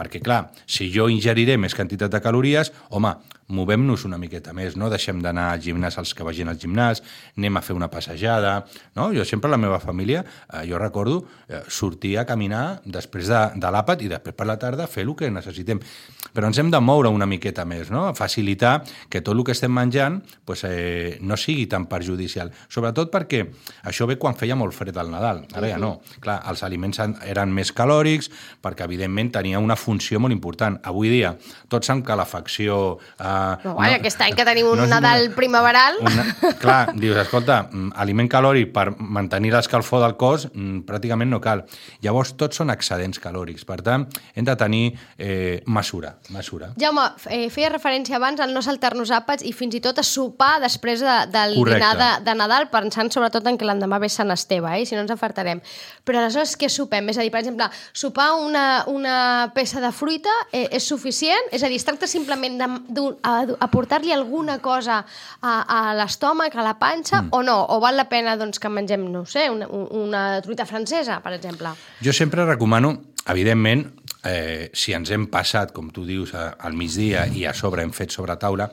Perquè, 0.01 0.23
clar, 0.25 0.47
si 0.65 0.89
jo 0.95 1.11
ingeriré 1.13 1.59
més 1.61 1.77
quantitat 1.77 2.13
de 2.13 2.23
calories, 2.25 2.73
home, 2.89 3.13
movem-nos 3.51 4.05
una 4.07 4.19
miqueta 4.19 4.55
més, 4.57 4.77
no? 4.79 4.89
Deixem 4.91 5.21
d'anar 5.23 5.51
al 5.53 5.63
gimnàs 5.63 5.99
els 6.01 6.15
que 6.15 6.25
vagin 6.27 6.49
al 6.49 6.59
gimnàs, 6.61 7.03
anem 7.37 7.59
a 7.59 7.63
fer 7.65 7.75
una 7.77 7.91
passejada, 7.93 8.55
no? 8.97 9.11
Jo 9.15 9.27
sempre 9.29 9.51
la 9.51 9.59
meva 9.61 9.81
família, 9.83 10.23
eh, 10.23 10.63
jo 10.71 10.79
recordo, 10.79 11.25
eh, 11.49 11.63
sortir 11.69 12.17
a 12.19 12.25
caminar 12.27 12.81
després 12.85 13.29
de, 13.29 13.43
de 13.61 13.73
l'àpat 13.75 14.07
i 14.07 14.11
després 14.13 14.37
per 14.39 14.47
la 14.47 14.59
tarda 14.59 14.87
fer 14.87 15.05
el 15.05 15.15
que 15.19 15.31
necessitem. 15.31 15.83
Però 16.31 16.47
ens 16.47 16.59
hem 16.63 16.71
de 16.71 16.81
moure 16.81 17.11
una 17.11 17.27
miqueta 17.27 17.65
més, 17.67 17.91
no? 17.91 18.07
Facilitar 18.15 18.85
que 19.11 19.21
tot 19.21 19.35
el 19.35 19.45
que 19.45 19.53
estem 19.57 19.73
menjant 19.75 20.21
pues, 20.47 20.63
eh, 20.65 21.19
no 21.21 21.37
sigui 21.37 21.67
tan 21.67 21.89
perjudicial. 21.91 22.53
Sobretot 22.71 23.11
perquè 23.11 23.43
això 23.91 24.07
ve 24.07 24.17
quan 24.17 24.39
feia 24.39 24.57
molt 24.57 24.77
fred 24.77 24.97
al 24.97 25.11
Nadal. 25.11 25.45
Ara 25.59 25.73
ja 25.75 25.79
no. 25.81 25.99
Clar, 26.23 26.39
els 26.49 26.63
aliments 26.63 27.03
eren 27.03 27.51
més 27.53 27.75
calòrics 27.75 28.31
perquè, 28.63 28.87
evidentment, 28.87 29.33
tenia 29.35 29.59
una 29.59 29.77
funció 29.77 29.90
funció 29.91 30.21
molt 30.23 30.33
important. 30.33 30.79
Avui 30.87 31.11
dia, 31.11 31.35
tots 31.69 31.91
amb 31.91 32.07
calefacció... 32.07 32.99
Eh, 33.19 33.27
No, 33.65 33.75
vaja, 33.77 33.97
aquest 33.99 34.21
any 34.23 34.35
que 34.39 34.45
tenim 34.47 34.69
un 34.71 34.79
no 34.79 34.87
Nadal 34.91 35.27
una- 35.27 35.35
primaveral... 35.37 35.99
una, 36.07 36.25
clar, 36.63 36.95
dius, 36.95 37.17
escolta, 37.25 37.65
mm, 37.71 37.91
aliment 38.01 38.29
calòric 38.31 38.71
per 38.75 38.87
mantenir 38.99 39.51
l'escalfor 39.55 40.01
del 40.05 40.15
cos 40.21 40.47
mm, 40.53 40.85
pràcticament 40.89 41.31
no 41.33 41.41
cal. 41.43 41.65
Llavors, 42.05 42.35
tots 42.39 42.61
són 42.61 42.71
excedents 42.73 43.19
calòrics. 43.23 43.67
Per 43.69 43.81
tant, 43.87 44.07
hem 44.35 44.47
de 44.47 44.55
tenir 44.61 44.83
eh, 45.19 45.61
mesura. 45.67 46.15
mesura. 46.35 46.71
Jaume, 46.81 47.09
eh, 47.31 47.49
feia 47.51 47.71
referència 47.73 48.17
abans 48.21 48.41
al 48.41 48.55
no 48.55 48.63
saltar-nos 48.63 49.11
àpats 49.15 49.45
i 49.47 49.53
fins 49.57 49.75
i 49.79 49.81
tot 49.85 49.99
a 49.99 50.05
sopar 50.07 50.59
després 50.63 51.01
de, 51.05 51.17
del 51.33 51.57
Correcte. 51.59 51.79
dinar 51.81 51.93
de, 51.99 52.11
de 52.31 52.35
Nadal, 52.39 52.69
pensant 52.73 53.11
sobretot 53.13 53.47
en 53.51 53.59
que 53.59 53.67
l'endemà 53.69 53.99
ve 54.03 54.09
Sant 54.13 54.31
Esteve, 54.35 54.71
eh? 54.81 54.87
si 54.87 54.95
no 54.97 55.03
ens 55.05 55.13
afartarem. 55.15 55.61
Però 56.07 56.19
aleshores 56.23 56.57
què 56.59 56.69
sopem? 56.73 57.09
És 57.13 57.19
a 57.19 57.25
dir, 57.27 57.31
per 57.35 57.43
exemple, 57.45 57.69
sopar 57.93 58.31
una, 58.41 58.85
una 58.91 59.17
peça 59.55 59.70
de 59.79 59.93
fruita 59.95 60.33
eh, 60.51 60.67
és 60.75 60.83
suficient? 60.83 61.53
És 61.55 61.63
a 61.63 61.71
dir, 61.71 61.79
es 61.79 61.87
tracta 61.87 62.09
simplement 62.11 62.59
d'aportar-li 62.59 64.11
alguna 64.17 64.59
cosa 64.59 64.99
a, 65.05 65.53
a 65.63 65.81
l'estómac, 65.95 66.57
a 66.57 66.67
la 66.67 66.75
panxa, 66.81 67.23
mm. 67.23 67.31
o 67.37 67.45
no? 67.47 67.59
O 67.77 67.79
val 67.83 67.95
la 68.01 68.09
pena 68.11 68.35
doncs, 68.41 68.59
que 68.59 68.73
mengem, 68.73 69.07
no 69.13 69.23
sé, 69.29 69.47
una, 69.53 69.69
una 69.71 70.25
truita 70.43 70.67
francesa, 70.67 71.21
per 71.23 71.37
exemple? 71.39 71.77
Jo 72.03 72.17
sempre 72.17 72.49
recomano, 72.49 72.97
evidentment, 73.31 73.87
eh, 74.25 74.71
si 74.75 74.97
ens 74.97 75.15
hem 75.15 75.29
passat, 75.31 75.71
com 75.77 75.93
tu 75.95 76.05
dius, 76.09 76.35
a, 76.35 76.51
al 76.59 76.75
migdia 76.75 77.29
i 77.31 77.47
a 77.47 77.55
sobre 77.55 77.87
hem 77.87 77.95
fet 77.95 78.11
sobre 78.17 78.37
taula, 78.41 78.71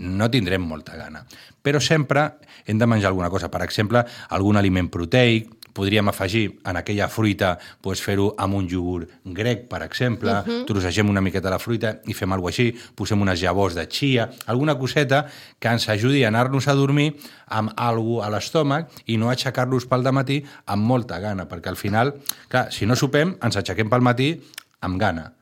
no 0.00 0.30
tindrem 0.32 0.64
molta 0.66 0.96
gana. 0.96 1.22
Però 1.62 1.80
sempre 1.80 2.40
hem 2.66 2.78
de 2.78 2.86
menjar 2.88 3.10
alguna 3.10 3.30
cosa. 3.30 3.50
Per 3.50 3.62
exemple, 3.64 4.04
algun 4.30 4.56
aliment 4.56 4.88
proteic, 4.92 5.50
podríem 5.72 6.08
afegir 6.08 6.60
en 6.64 6.76
aquella 6.76 7.08
fruita 7.08 7.58
pues, 7.80 8.02
fer-ho 8.02 8.34
amb 8.38 8.54
un 8.58 8.68
iogurt 8.70 9.10
grec, 9.24 9.66
per 9.68 9.82
exemple, 9.82 10.30
uh 10.30 10.44
-huh. 10.44 10.64
trossegem 10.66 11.08
una 11.08 11.20
miqueta 11.20 11.50
la 11.50 11.58
fruita 11.58 12.00
i 12.06 12.14
fem 12.14 12.32
alguna 12.32 12.50
així, 12.50 12.74
posem 12.94 13.20
unes 13.20 13.40
llavors 13.40 13.74
de 13.74 13.86
chia, 13.88 14.30
alguna 14.46 14.78
coseta 14.78 15.26
que 15.58 15.68
ens 15.68 15.88
ajudi 15.88 16.24
a 16.24 16.28
anar-nos 16.28 16.68
a 16.68 16.74
dormir 16.74 17.16
amb 17.46 17.70
alguna 17.76 18.26
a 18.26 18.30
l'estómac 18.30 18.88
i 19.06 19.16
no 19.16 19.30
aixecar-nos 19.30 19.86
pel 19.86 20.02
matí 20.12 20.44
amb 20.66 20.82
molta 20.82 21.18
gana, 21.20 21.46
perquè 21.48 21.68
al 21.68 21.76
final, 21.76 22.14
clar, 22.48 22.72
si 22.72 22.86
no 22.86 22.96
sopem, 22.96 23.36
ens 23.42 23.56
aixequem 23.56 23.88
pel 23.88 24.00
matí 24.00 24.40
amb 24.80 24.98
gana 24.98 25.32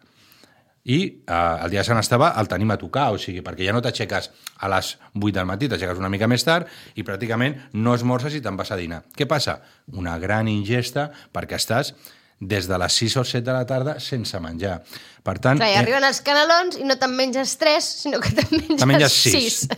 i 0.88 0.98
eh, 1.04 1.38
el 1.64 1.70
dia 1.70 1.82
de 1.82 1.86
Sant 1.90 2.00
Esteve 2.00 2.30
el 2.40 2.48
tenim 2.48 2.70
a 2.72 2.78
tocar, 2.80 3.10
o 3.12 3.18
sigui, 3.20 3.42
perquè 3.44 3.66
ja 3.66 3.74
no 3.76 3.82
t'aixeques 3.84 4.30
a 4.64 4.70
les 4.72 4.94
8 5.14 5.32
del 5.36 5.48
matí, 5.48 5.68
t'aixeques 5.68 6.00
una 6.00 6.08
mica 6.08 6.28
més 6.30 6.44
tard 6.46 6.68
i 6.96 7.04
pràcticament 7.04 7.58
no 7.76 7.92
esmorces 7.96 8.34
i 8.38 8.40
te'n 8.44 8.56
vas 8.56 8.72
a 8.72 8.78
dinar. 8.80 9.02
Què 9.16 9.26
passa? 9.28 9.58
Una 9.92 10.16
gran 10.22 10.48
ingesta 10.48 11.10
perquè 11.34 11.58
estàs 11.60 11.92
des 12.40 12.68
de 12.70 12.78
les 12.78 12.94
6 13.02 13.16
o 13.18 13.24
7 13.26 13.42
de 13.44 13.52
la 13.56 13.66
tarda 13.66 13.96
sense 14.00 14.38
menjar. 14.40 14.78
Per 15.26 15.34
tant, 15.42 15.58
Clar, 15.58 15.68
i 15.72 15.74
eh, 15.76 15.80
arriben 15.82 16.06
els 16.06 16.20
canelons 16.24 16.78
i 16.78 16.86
no 16.86 16.94
te'n 16.96 17.12
menges 17.18 17.56
tres, 17.60 17.88
sinó 18.04 18.20
que 18.22 18.30
te'n 18.32 18.48
menges, 18.54 18.78
Te'n 18.78 18.88
menges 18.88 19.16
sis. 19.18 19.34
sis. 19.66 19.68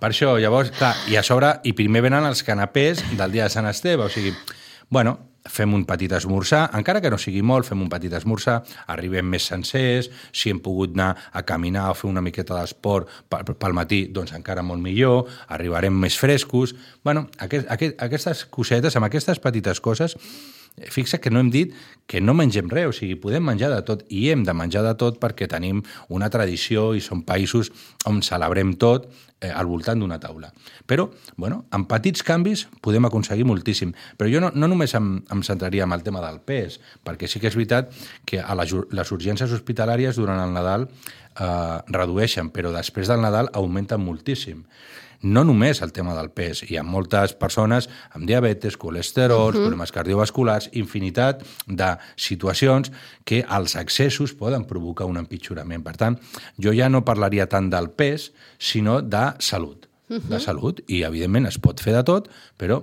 Per 0.00 0.08
això, 0.12 0.36
llavors, 0.40 0.70
clar, 0.76 0.94
i 1.12 1.16
a 1.20 1.22
sobre, 1.26 1.50
i 1.68 1.74
primer 1.76 2.00
venen 2.06 2.24
els 2.28 2.44
canapés 2.46 3.02
del 3.18 3.32
dia 3.34 3.48
de 3.48 3.52
Sant 3.52 3.66
Esteve, 3.68 4.06
o 4.06 4.12
sigui, 4.12 4.30
bueno, 4.88 5.18
fem 5.50 5.74
un 5.74 5.84
petit 5.88 6.12
esmorzar, 6.16 6.68
encara 6.78 7.02
que 7.02 7.10
no 7.10 7.18
sigui 7.18 7.42
molt, 7.46 7.66
fem 7.68 7.82
un 7.82 7.90
petit 7.92 8.14
esmorzar, 8.16 8.60
arribem 8.92 9.26
més 9.26 9.48
sencers, 9.50 10.10
si 10.32 10.52
hem 10.52 10.62
pogut 10.62 10.94
anar 10.94 11.10
a 11.32 11.42
caminar 11.46 11.88
o 11.90 11.98
fer 11.98 12.08
una 12.10 12.22
miqueta 12.24 12.60
d'esport 12.60 13.10
pel, 13.30 13.74
matí, 13.76 14.04
doncs 14.14 14.34
encara 14.38 14.64
molt 14.66 14.82
millor, 14.84 15.26
arribarem 15.48 15.96
més 15.96 16.18
frescos... 16.20 16.74
bueno, 17.04 17.26
aquest, 17.38 17.66
aquest, 17.70 17.98
aquestes 18.02 18.44
cosetes, 18.52 18.96
amb 18.96 19.08
aquestes 19.10 19.42
petites 19.42 19.80
coses, 19.80 20.16
fixa 20.90 21.18
que 21.20 21.30
no 21.30 21.40
hem 21.40 21.50
dit 21.50 21.74
que 22.10 22.18
no 22.20 22.34
mengem 22.34 22.66
res, 22.66 22.88
o 22.90 22.94
sigui, 22.96 23.14
podem 23.22 23.44
menjar 23.46 23.68
de 23.70 23.82
tot 23.86 24.00
i 24.10 24.24
hem 24.32 24.42
de 24.42 24.54
menjar 24.56 24.82
de 24.82 24.96
tot 24.98 25.20
perquè 25.22 25.46
tenim 25.46 25.84
una 26.10 26.26
tradició 26.32 26.88
i 26.98 27.02
són 27.04 27.22
països 27.22 27.70
on 28.10 28.18
celebrem 28.26 28.72
tot 28.82 29.06
eh, 29.38 29.52
al 29.52 29.68
voltant 29.70 30.02
d'una 30.02 30.18
taula. 30.18 30.50
Però, 30.90 31.06
bueno, 31.36 31.60
amb 31.70 31.86
petits 31.90 32.24
canvis 32.26 32.66
podem 32.82 33.06
aconseguir 33.06 33.46
moltíssim. 33.46 33.94
Però 34.18 34.30
jo 34.32 34.42
no, 34.42 34.50
no 34.58 34.66
només 34.72 34.96
em, 34.98 35.20
em 35.30 35.44
centraria 35.46 35.86
en 35.86 35.94
el 35.94 36.02
tema 36.02 36.24
del 36.24 36.40
pes, 36.42 36.80
perquè 37.06 37.30
sí 37.30 37.38
que 37.38 37.46
és 37.52 37.58
veritat 37.58 37.94
que 38.26 38.42
a 38.42 38.58
les, 38.58 38.74
les 38.90 39.14
urgències 39.14 39.54
hospitalàries 39.54 40.18
durant 40.18 40.42
el 40.42 40.56
Nadal 40.56 40.88
eh, 40.90 41.78
redueixen, 41.94 42.50
però 42.50 42.74
després 42.74 43.06
del 43.06 43.22
Nadal 43.22 43.54
augmenten 43.54 44.02
moltíssim 44.02 44.66
no 45.22 45.44
només 45.44 45.82
el 45.82 45.92
tema 45.92 46.14
del 46.16 46.30
pes, 46.32 46.62
hi 46.64 46.78
ha 46.78 46.84
moltes 46.86 47.34
persones 47.38 47.88
amb 48.16 48.26
diabetes, 48.28 48.76
colesterol, 48.76 49.50
uh 49.50 49.54
-huh. 49.54 49.60
problemes 49.60 49.92
cardiovasculars, 49.92 50.70
infinitat 50.72 51.44
de 51.66 51.96
situacions 52.16 52.92
que 53.24 53.44
els 53.48 53.76
excessos 53.76 54.32
poden 54.32 54.64
provocar 54.64 55.06
un 55.06 55.16
empitjorament. 55.16 55.84
Per 55.84 55.96
tant, 55.96 56.18
jo 56.56 56.72
ja 56.72 56.88
no 56.88 57.04
parlaria 57.04 57.48
tant 57.48 57.70
del 57.70 57.90
pes, 57.90 58.32
sinó 58.58 59.02
de 59.02 59.34
salut. 59.38 59.88
Uh 60.08 60.16
-huh. 60.16 60.28
De 60.28 60.40
salut, 60.40 60.80
i 60.88 61.02
evidentment 61.02 61.46
es 61.46 61.58
pot 61.58 61.80
fer 61.80 61.94
de 61.94 62.02
tot, 62.02 62.28
però 62.58 62.82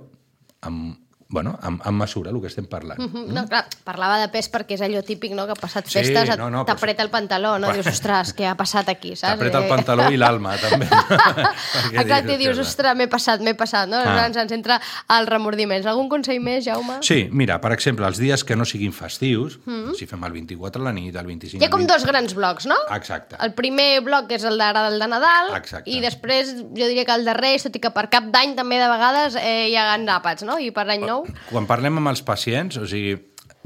amb, 0.62 0.98
bueno, 1.30 1.58
amb, 1.62 1.82
amb 1.84 2.00
mesura, 2.00 2.32
el 2.32 2.40
que 2.40 2.48
estem 2.48 2.66
parlant. 2.66 3.00
Uh 3.00 3.12
-huh. 3.12 3.26
No, 3.34 3.46
clar, 3.48 3.66
parlava 3.84 4.18
de 4.20 4.30
pes 4.30 4.50
perquè 4.52 4.74
és 4.76 4.82
allò 4.82 5.04
típic, 5.04 5.34
no?, 5.34 5.46
que 5.46 5.52
ha 5.52 5.60
passat 5.60 5.86
Sí, 5.88 6.00
festes, 6.00 6.38
no, 6.38 6.50
no, 6.50 6.64
t'apreta 6.66 7.04
el 7.04 7.10
pantaló, 7.10 7.60
no? 7.60 7.72
Dius, 7.74 7.88
ostres, 7.88 8.34
què 8.36 8.48
ha 8.48 8.56
passat 8.56 8.88
aquí, 8.90 9.16
saps? 9.16 9.34
T'apreta 9.34 9.58
el 9.58 9.66
Eh, 9.66 9.70
pantaló 9.70 10.10
i 10.10 10.18
l'alma, 10.18 10.56
també. 10.66 10.88
Perquè 10.88 12.02
Exacte, 12.02 12.34
i 12.34 12.38
dius, 12.38 12.58
"Ostres, 12.58 12.96
m'he 12.96 13.08
passat, 13.08 13.42
m'he 13.42 13.56
passat, 13.56 13.90
no? 13.90 13.98
Ah. 13.98 14.26
Ens, 14.28 14.38
ens 14.38 14.52
entra 14.52 14.80
el 15.10 15.28
remordiments. 15.28 15.86
Algun 15.86 16.08
consell 16.10 16.40
més, 16.40 16.66
Jaume? 16.66 17.00
Sí, 17.02 17.28
mira, 17.32 17.60
per 17.60 17.74
exemple, 17.74 18.06
els 18.08 18.18
dies 18.18 18.44
que 18.44 18.56
no 18.56 18.64
siguin 18.66 18.94
festius, 18.94 19.60
mm. 19.66 19.96
si 19.96 20.06
fem 20.06 20.24
el 20.24 20.32
24 20.32 20.82
a 20.82 20.86
la 20.86 20.94
nit, 20.94 21.16
el 21.16 21.26
25... 21.26 21.62
Hi 21.62 21.66
ha 21.66 21.70
com 21.70 21.82
20, 21.82 21.94
dos 21.94 22.06
grans 22.06 22.34
blocs, 22.34 22.66
no? 22.66 22.78
Exacte. 22.96 23.36
El 23.40 23.54
primer 23.54 24.02
bloc 24.02 24.32
és 24.32 24.44
el 24.44 24.58
d'ara 24.58 24.90
del 24.90 25.00
de 25.00 25.08
Nadal 25.08 25.56
Exacte. 25.56 25.90
i 25.90 26.00
després 26.00 26.56
jo 26.56 26.88
diria 26.88 27.06
que 27.06 27.14
el 27.14 27.26
darrer, 27.26 27.56
tot 27.62 27.76
i 27.76 27.80
que 27.80 27.92
per 27.92 28.08
cap 28.10 28.24
d'any 28.32 28.56
també 28.56 28.78
de 28.80 28.88
vegades 28.88 29.36
eh, 29.36 29.68
hi 29.70 29.76
ha 29.76 29.98
àpats, 29.98 30.46
no? 30.48 30.58
I 30.60 30.72
per 30.72 30.88
any 30.90 31.04
nou... 31.06 31.17
Quan 31.50 31.68
parlem 31.70 32.00
amb 32.02 32.12
els 32.12 32.22
pacients, 32.26 32.78
o 32.78 32.86
sigui, 32.90 33.16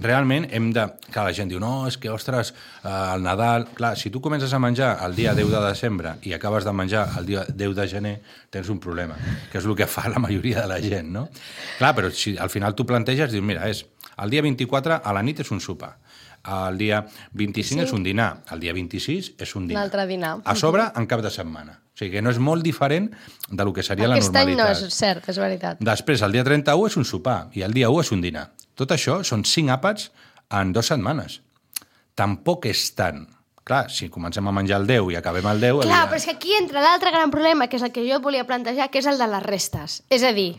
realment 0.01 0.47
hem 0.51 0.71
de... 0.73 0.85
Clar, 1.11 1.25
la 1.27 1.33
gent 1.35 1.51
diu, 1.51 1.59
no, 1.61 1.85
és 1.89 1.97
que, 2.01 2.09
ostres, 2.13 2.53
eh, 2.81 2.89
el 2.89 3.23
Nadal... 3.25 3.67
Clar, 3.77 3.93
si 3.99 4.11
tu 4.13 4.21
comences 4.23 4.53
a 4.53 4.59
menjar 4.61 4.93
el 5.05 5.15
dia 5.17 5.35
10 5.37 5.51
de 5.53 5.63
desembre 5.67 6.15
i 6.27 6.33
acabes 6.37 6.65
de 6.67 6.73
menjar 6.75 7.07
el 7.19 7.27
dia 7.29 7.45
10 7.47 7.75
de 7.77 7.87
gener, 7.91 8.15
tens 8.53 8.69
un 8.73 8.79
problema, 8.83 9.17
que 9.51 9.61
és 9.61 9.67
el 9.67 9.77
que 9.77 9.89
fa 9.89 10.07
la 10.09 10.21
majoria 10.23 10.63
de 10.63 10.71
la 10.71 10.79
gent, 10.83 11.11
no? 11.13 11.27
Clar, 11.77 11.93
però 11.97 12.11
si 12.13 12.37
al 12.37 12.53
final 12.53 12.75
tu 12.75 12.87
planteges, 12.89 13.31
dius, 13.33 13.45
mira, 13.45 13.69
és 13.69 13.85
el 14.21 14.33
dia 14.33 14.43
24 14.45 15.01
a 15.03 15.13
la 15.15 15.23
nit 15.25 15.43
és 15.43 15.53
un 15.53 15.61
sopar, 15.63 15.95
el 16.41 16.77
dia 16.81 17.03
25 17.37 17.85
és 17.85 17.93
un 17.93 18.03
dinar, 18.05 18.31
el 18.53 18.63
dia 18.63 18.73
26 18.73 19.33
és 19.37 19.55
un 19.55 19.67
dinar. 19.69 19.81
Un 19.81 19.85
altre 19.85 20.07
dinar. 20.09 20.35
A 20.45 20.57
sobre, 20.57 20.87
en 20.97 21.07
cap 21.09 21.21
de 21.21 21.29
setmana. 21.33 21.80
Sigui 22.01 22.15
que 22.17 22.21
no 22.25 22.31
és 22.33 22.39
molt 22.41 22.65
diferent 22.65 23.11
de 23.47 23.63
lo 23.67 23.71
que 23.75 23.83
seria 23.85 24.07
Aquest 24.09 24.33
la 24.33 24.41
any 24.41 24.55
no 24.55 24.63
normalitat. 24.63 24.87
és 24.89 24.95
cert, 24.97 25.27
és 25.29 25.37
veritat. 25.37 25.77
Després, 25.85 26.23
el 26.25 26.31
dia 26.33 26.43
31 26.47 26.87
és 26.89 26.97
un 26.97 27.05
sopar 27.05 27.43
i 27.53 27.61
el 27.61 27.75
dia 27.77 27.91
1 27.93 28.01
és 28.01 28.09
un 28.15 28.21
dinar. 28.25 28.47
Tot 28.73 28.89
això 28.95 29.19
són 29.27 29.43
cinc 29.45 29.69
àpats 29.69 30.07
en 30.49 30.73
dues 30.73 30.89
setmanes. 30.89 31.41
Tampoc 32.17 32.65
és 32.65 32.87
tant. 32.97 33.27
Clar, 33.63 33.83
si 33.93 34.09
comencem 34.09 34.47
a 34.49 34.51
menjar 34.51 34.79
el 34.81 34.87
10 34.89 35.11
i 35.13 35.15
acabem 35.19 35.45
el 35.51 35.61
10... 35.61 35.75
el 35.75 35.81
Clar, 35.85 35.99
dia- 35.99 36.09
però 36.09 36.17
és 36.17 36.25
que 36.25 36.33
aquí 36.33 36.55
entra 36.57 36.81
l'altre 36.81 37.11
gran 37.13 37.29
problema, 37.29 37.67
que 37.69 37.77
és 37.77 37.83
el 37.85 37.91
que 37.93 38.01
jo 38.09 38.17
volia 38.19 38.47
plantejar, 38.49 38.89
que 38.89 38.97
és 38.99 39.05
el 39.05 39.21
de 39.21 39.27
les 39.29 39.43
restes. 39.45 39.99
És 40.09 40.23
a 40.25 40.33
dir, 40.33 40.55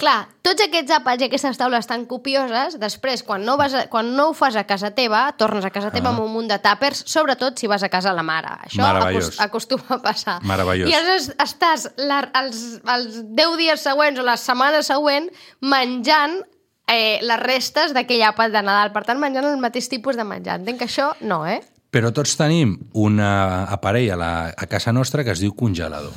clar, 0.00 0.28
tots 0.42 0.60
aquests 0.64 0.90
àpats 0.96 1.22
i 1.22 1.26
aquestes 1.28 1.56
taules 1.60 1.86
tan 1.86 2.04
copioses, 2.10 2.78
després, 2.82 3.22
quan 3.22 3.44
no, 3.46 3.56
vas 3.56 3.74
a, 3.74 3.84
quan 3.88 4.10
no 4.16 4.30
ho 4.30 4.34
fas 4.34 4.56
a 4.56 4.64
casa 4.66 4.90
teva, 4.94 5.26
tornes 5.38 5.64
a 5.64 5.70
casa 5.70 5.90
teva 5.94 6.08
Ah. 6.10 6.12
amb 6.12 6.24
un 6.24 6.32
munt 6.32 6.48
de 6.50 6.58
tàpers, 6.58 7.04
sobretot 7.06 7.58
si 7.58 7.66
vas 7.70 7.82
a 7.82 7.88
casa 7.88 8.12
la 8.12 8.22
mare. 8.22 8.48
Això 8.66 8.82
Meravellós. 8.82 9.38
acostuma 9.40 9.84
a 9.96 10.02
passar. 10.02 10.40
Meravellós. 10.42 10.90
I 10.90 10.94
aleshores 10.94 11.30
estàs 11.38 11.88
la, 11.96 12.22
els, 12.42 12.80
els 12.84 13.20
10 13.34 13.56
dies 13.58 13.80
següents 13.80 14.18
o 14.20 14.22
la 14.26 14.36
setmana 14.36 14.82
següent 14.82 15.30
menjant 15.60 16.40
eh, 16.86 17.18
les 17.22 17.40
restes 17.40 17.94
d'aquell 17.96 18.22
àpat 18.28 18.52
de 18.52 18.60
Nadal. 18.62 18.92
Per 18.92 19.04
tant, 19.08 19.18
menjant 19.22 19.46
el 19.48 19.56
mateix 19.62 19.88
tipus 19.88 20.16
de 20.18 20.24
menjar. 20.24 20.58
Entenc 20.60 20.78
que 20.82 20.84
això 20.90 21.12
no, 21.22 21.46
eh? 21.46 21.62
Però 21.94 22.10
tots 22.12 22.34
tenim 22.36 22.74
un 22.98 23.20
aparell 23.22 24.10
a, 24.10 24.16
la, 24.18 24.30
a 24.50 24.66
casa 24.66 24.92
nostra 24.92 25.22
que 25.24 25.30
es 25.30 25.38
diu 25.40 25.54
congelador. 25.54 26.10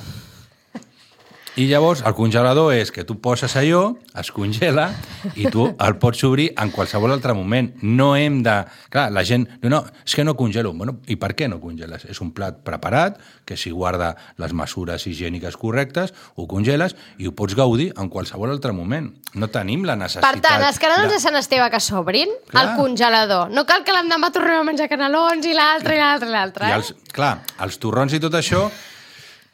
I 1.58 1.66
llavors 1.66 2.04
el 2.06 2.14
congelador 2.14 2.70
és 2.78 2.92
que 2.94 3.02
tu 3.08 3.16
poses 3.18 3.56
allò, 3.58 3.96
es 4.22 4.28
congela 4.30 4.92
i 5.34 5.48
tu 5.50 5.64
el 5.66 5.96
pots 5.98 6.20
obrir 6.28 6.52
en 6.62 6.70
qualsevol 6.70 7.16
altre 7.16 7.34
moment. 7.34 7.72
No 7.82 8.12
hem 8.16 8.44
de... 8.46 8.54
Clar, 8.94 9.08
la 9.10 9.24
gent 9.26 9.48
diu, 9.62 9.72
no, 9.74 9.80
és 10.06 10.14
que 10.14 10.22
no 10.28 10.36
congelo. 10.38 10.76
Bueno, 10.78 11.00
I 11.10 11.16
per 11.18 11.32
què 11.34 11.48
no 11.50 11.58
congeles? 11.58 12.06
És 12.06 12.20
un 12.22 12.30
plat 12.38 12.60
preparat, 12.68 13.18
que 13.48 13.58
si 13.58 13.72
guarda 13.74 14.12
les 14.38 14.54
mesures 14.54 15.08
higièniques 15.10 15.58
correctes, 15.58 16.14
ho 16.36 16.46
congeles 16.52 16.94
i 17.18 17.26
ho 17.26 17.34
pots 17.34 17.56
gaudir 17.58 17.88
en 17.98 18.12
qualsevol 18.14 18.54
altre 18.54 18.76
moment. 18.78 19.10
No 19.34 19.50
tenim 19.50 19.88
la 19.88 19.96
necessitat... 19.98 20.28
Per 20.28 20.44
tant, 20.46 20.62
els 20.68 20.78
canelons 20.84 21.16
de 21.16 21.18
Sant 21.24 21.40
Esteve 21.42 21.72
que 21.74 21.80
s'obrin 21.82 22.36
al 22.54 22.76
congelador. 22.78 23.50
No 23.50 23.66
cal 23.66 23.82
que 23.88 23.96
l'endemà 23.98 24.30
tornem 24.36 24.62
a 24.62 24.68
menjar 24.68 24.92
canelons 24.94 25.50
i 25.50 25.58
l'altre 25.58 25.98
i 25.98 26.04
l'altre 26.04 26.30
i 26.30 26.36
l'altre. 26.36 26.70
I 26.70 26.76
Eh? 26.76 26.78
els, 26.78 26.94
clar, 27.18 27.40
els 27.66 27.82
torrons 27.82 28.14
i 28.14 28.22
tot 28.22 28.38
això, 28.38 28.68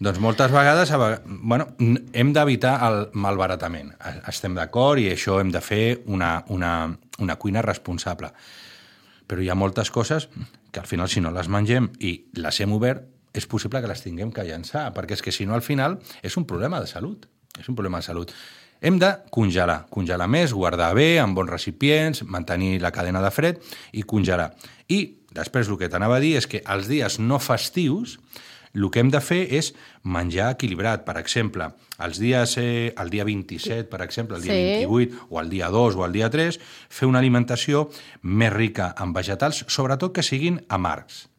doncs 0.03 0.19
moltes 0.19 0.51
vegades 0.51 0.91
bueno, 1.25 1.69
hem 2.13 2.33
d'evitar 2.35 2.73
el 2.87 2.97
malbaratament. 3.15 3.93
Estem 4.27 4.55
d'acord 4.57 4.99
i 4.99 5.07
això 5.13 5.39
hem 5.39 5.51
de 5.53 5.61
fer 5.63 6.03
una, 6.11 6.43
una, 6.49 6.91
una 7.19 7.37
cuina 7.39 7.63
responsable. 7.63 8.33
però 9.27 9.41
hi 9.41 9.47
ha 9.49 9.55
moltes 9.55 9.89
coses 9.89 10.27
que 10.71 10.79
al 10.79 10.85
final, 10.85 11.07
si 11.09 11.21
no 11.21 11.31
les 11.31 11.47
mengem 11.47 11.87
i 11.99 12.25
les 12.35 12.59
hem 12.59 12.73
obert, 12.75 13.05
és 13.33 13.47
possible 13.47 13.79
que 13.81 13.87
les 13.87 14.03
tinguem 14.03 14.31
que 14.31 14.43
llançar, 14.43 14.91
perquè 14.93 15.15
és 15.15 15.23
que 15.23 15.31
si 15.31 15.45
no, 15.45 15.55
al 15.55 15.63
final, 15.63 15.97
és 16.21 16.35
un 16.37 16.45
problema 16.45 16.81
de 16.81 16.87
salut. 16.87 17.25
És 17.57 17.69
un 17.69 17.75
problema 17.75 18.01
de 18.01 18.05
salut. 18.05 18.33
Hem 18.81 18.99
de 18.99 19.09
congelar, 19.31 19.85
congelar 19.89 20.27
més, 20.27 20.53
guardar 20.53 20.93
bé, 20.93 21.17
en 21.23 21.33
bons 21.33 21.49
recipients, 21.49 22.25
mantenir 22.27 22.81
la 22.81 22.91
cadena 22.91 23.21
de 23.23 23.31
fred 23.31 23.61
i 23.93 24.03
congelar. 24.03 24.51
I 24.89 25.23
després 25.31 25.71
el 25.71 25.79
que 25.79 25.89
t'anava 25.89 26.19
a 26.19 26.23
dir 26.23 26.35
és 26.37 26.49
que 26.49 26.61
els 26.67 26.91
dies 26.91 27.17
no 27.23 27.39
festius 27.39 28.19
el 28.73 28.89
que 28.89 28.99
hem 29.03 29.09
de 29.13 29.21
fer 29.21 29.43
és 29.53 29.73
menjar 30.03 30.51
equilibrat. 30.55 31.03
Per 31.05 31.17
exemple, 31.19 31.67
els 31.99 32.17
dies, 32.19 32.57
eh, 32.57 32.93
el 32.97 33.09
dia 33.13 33.23
27, 33.23 33.83
per 33.89 34.01
exemple, 34.01 34.37
el 34.37 34.43
dia 34.43 34.53
Sí. 34.53 34.85
28, 34.85 35.27
o 35.29 35.39
el 35.39 35.49
dia 35.49 35.69
2 35.69 35.95
o 35.95 36.05
el 36.05 36.11
dia 36.11 36.29
3, 36.29 36.59
fer 36.89 37.07
una 37.07 37.19
alimentació 37.19 37.89
més 38.23 38.51
rica 38.53 38.95
en 38.99 39.13
vegetals, 39.13 39.65
sobretot 39.67 40.13
que 40.13 40.23
siguin 40.23 40.65
amargs. 40.69 41.29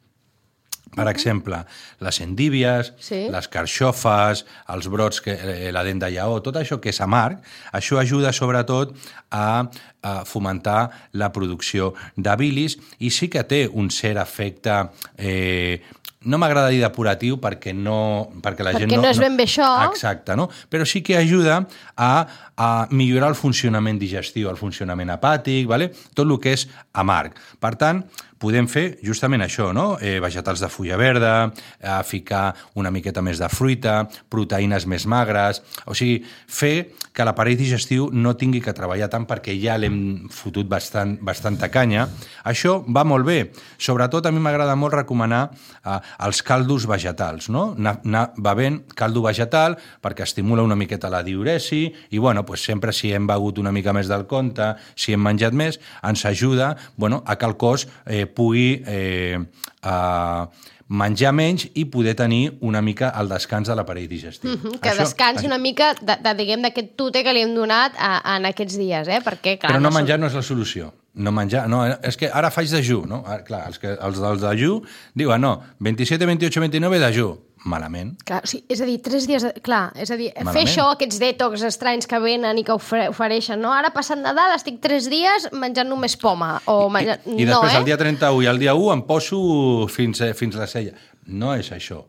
Per 0.94 1.08
exemple, 1.10 1.64
les 1.98 2.20
endívies, 2.20 2.92
Sí. 3.02 3.26
les 3.28 3.48
carxofes, 3.48 4.44
els 4.68 4.86
brots, 4.86 5.20
que, 5.20 5.32
eh, 5.32 5.72
la 5.72 5.82
dent 5.82 5.98
de 6.00 6.10
lleó, 6.12 6.40
tot 6.40 6.54
això 6.54 6.78
que 6.80 6.90
és 6.90 7.00
amarg, 7.00 7.40
això 7.72 7.98
ajuda 7.98 8.32
sobretot 8.32 8.94
a, 9.32 9.68
a 10.04 10.14
fomentar 10.28 10.90
la 11.16 11.32
producció 11.32 11.94
de 12.16 12.36
bilis 12.38 12.78
i 13.00 13.10
sí 13.10 13.30
que 13.32 13.46
té 13.48 13.66
un 13.72 13.90
cert 13.90 14.20
efecte... 14.22 14.84
Eh, 15.16 15.80
no 16.24 16.38
m'agrada 16.40 16.70
dir 16.72 16.80
depuratiu 16.82 17.36
perquè, 17.40 17.74
no, 17.76 18.30
perquè 18.42 18.64
la 18.64 18.72
Perquè 18.74 18.88
gent 18.88 19.02
no 19.02 19.10
és 19.12 19.20
ben 19.20 19.36
bé 19.36 19.46
això. 19.46 19.68
Exacte, 19.90 20.36
no? 20.36 20.48
Però 20.72 20.86
sí 20.88 21.02
que 21.04 21.18
ajuda 21.18 21.60
a, 21.96 22.12
a 22.56 22.70
millorar 22.90 23.30
el 23.34 23.38
funcionament 23.38 24.00
digestiu, 24.00 24.48
el 24.50 24.60
funcionament 24.60 25.12
hepàtic, 25.14 25.68
vale? 25.68 25.90
tot 26.14 26.24
el 26.24 26.38
que 26.40 26.54
és 26.56 26.66
amarg. 26.96 27.36
Per 27.60 27.74
tant, 27.80 28.02
podem 28.40 28.66
fer 28.68 28.98
justament 29.04 29.44
això, 29.44 29.70
no? 29.76 29.94
Eh, 30.00 30.18
vegetals 30.20 30.60
de 30.64 30.70
fulla 30.72 30.98
verda, 31.00 31.34
eh, 31.80 32.00
ficar 32.04 32.54
una 32.80 32.92
miqueta 32.94 33.22
més 33.24 33.40
de 33.40 33.48
fruita, 33.52 34.02
proteïnes 34.32 34.88
més 34.90 35.06
magres... 35.06 35.62
O 35.84 35.94
sigui, 35.94 36.22
fer 36.48 36.94
que 37.14 37.24
l'aparell 37.26 37.58
digestiu 37.58 38.08
no 38.12 38.34
tingui 38.40 38.62
que 38.64 38.72
treballar 38.74 39.10
tant 39.12 39.26
perquè 39.28 39.54
ja 39.60 39.76
l'hem 39.78 39.93
fotut 40.32 40.68
bastant, 40.70 41.16
bastanta 41.24 41.70
canya. 41.72 42.06
Això 42.44 42.78
va 42.86 43.04
molt 43.08 43.26
bé. 43.26 43.38
Sobretot 43.78 44.26
a 44.26 44.32
mi 44.34 44.42
m'agrada 44.42 44.76
molt 44.78 44.96
recomanar 44.96 45.42
eh, 45.50 45.98
els 46.26 46.42
caldos 46.46 46.88
vegetals, 46.90 47.50
no? 47.52 47.70
Anar 47.78 48.26
bevent 48.36 48.82
caldo 48.96 49.24
vegetal 49.24 49.78
perquè 50.04 50.26
estimula 50.26 50.64
una 50.66 50.78
miqueta 50.78 51.12
la 51.12 51.22
diuresi 51.26 51.86
i, 52.10 52.18
bueno, 52.18 52.44
pues 52.44 52.64
sempre 52.64 52.92
si 52.92 53.12
hem 53.12 53.26
begut 53.30 53.58
una 53.62 53.72
mica 53.72 53.94
més 53.96 54.10
del 54.10 54.26
compte, 54.30 54.74
si 54.94 55.14
hem 55.14 55.22
menjat 55.24 55.56
més, 55.56 55.80
ens 56.02 56.24
ajuda 56.28 56.74
bueno, 56.96 57.22
a 57.26 57.36
que 57.36 57.46
el 57.46 57.56
cos 57.56 57.88
eh, 58.06 58.26
pugui 58.26 58.82
eh, 58.86 59.38
eh, 59.82 60.46
menjar 60.88 61.32
menys 61.32 61.68
i 61.74 61.84
poder 61.88 62.14
tenir 62.14 62.58
una 62.60 62.82
mica 62.82 63.08
el 63.20 63.28
descans 63.28 63.68
de 63.68 63.74
l'aparell 63.74 64.08
digestiu. 64.08 64.50
Mhm, 64.50 64.78
Que 64.82 64.92
descansi 64.98 65.46
una 65.46 65.58
mica, 65.58 65.94
de, 66.00 66.16
de, 66.22 66.34
diguem, 66.34 66.62
d'aquest 66.62 66.94
tute 66.96 67.22
que 67.24 67.32
li 67.32 67.40
hem 67.42 67.54
donat 67.54 67.92
a, 67.98 68.36
en 68.36 68.44
aquests 68.46 68.76
dies, 68.76 69.08
eh? 69.08 69.20
Perquè, 69.24 69.58
clar... 69.58 69.72
Però 69.72 69.80
no 69.80 69.88
són- 69.90 70.00
menjar 70.02 70.18
no 70.20 70.26
és 70.26 70.34
la 70.34 70.42
solució. 70.42 70.92
No 71.14 71.30
menjar, 71.30 71.68
no, 71.70 71.84
és 72.02 72.16
que 72.18 72.26
ara 72.28 72.50
faig 72.50 72.68
dejú, 72.68 73.04
no? 73.06 73.22
Ara, 73.24 73.44
clar, 73.46 73.68
els, 73.68 73.78
que, 73.78 73.92
els 74.02 74.18
dels 74.18 74.40
dejú 74.42 74.80
diuen, 75.14 75.40
no, 75.40 75.60
27, 75.78 76.26
28, 76.26 76.60
29 76.60 76.98
dejú. 76.98 77.38
Malament. 77.64 78.12
Clar, 78.28 78.42
o 78.44 78.48
sigui, 78.48 78.66
és 78.74 78.80
a 78.84 78.86
dir, 78.88 78.98
tres 79.00 79.24
dies... 79.28 79.44
De... 79.46 79.62
Clar, 79.64 79.86
és 79.96 80.10
a 80.12 80.18
dir, 80.20 80.28
fer 80.34 80.44
Malament. 80.44 80.68
això, 80.68 80.84
aquests 80.92 81.20
detox 81.22 81.62
estranys 81.64 82.08
que 82.08 82.18
venen 82.20 82.60
i 82.60 82.64
que 82.66 82.76
ofereixen, 82.76 83.62
no? 83.62 83.70
Ara 83.72 83.88
passant 83.94 84.20
Nadal 84.20 84.52
estic 84.52 84.82
tres 84.84 85.08
dies 85.12 85.48
menjant 85.56 85.88
només 85.88 86.18
poma. 86.20 86.58
O 86.68 86.90
menjant... 86.92 87.24
I, 87.24 87.38
i 87.40 87.48
no, 87.48 87.56
després 87.56 87.72
eh? 87.72 87.80
el 87.80 87.88
dia 87.88 87.96
31 88.00 88.44
i 88.44 88.50
el 88.52 88.60
dia 88.60 88.76
1 88.76 88.92
em 88.98 89.04
poso 89.08 89.40
fins, 89.88 90.20
eh, 90.20 90.34
fins 90.36 90.60
la 90.60 90.68
cella. 90.68 90.92
No 91.32 91.54
és 91.56 91.72
això. 91.72 92.02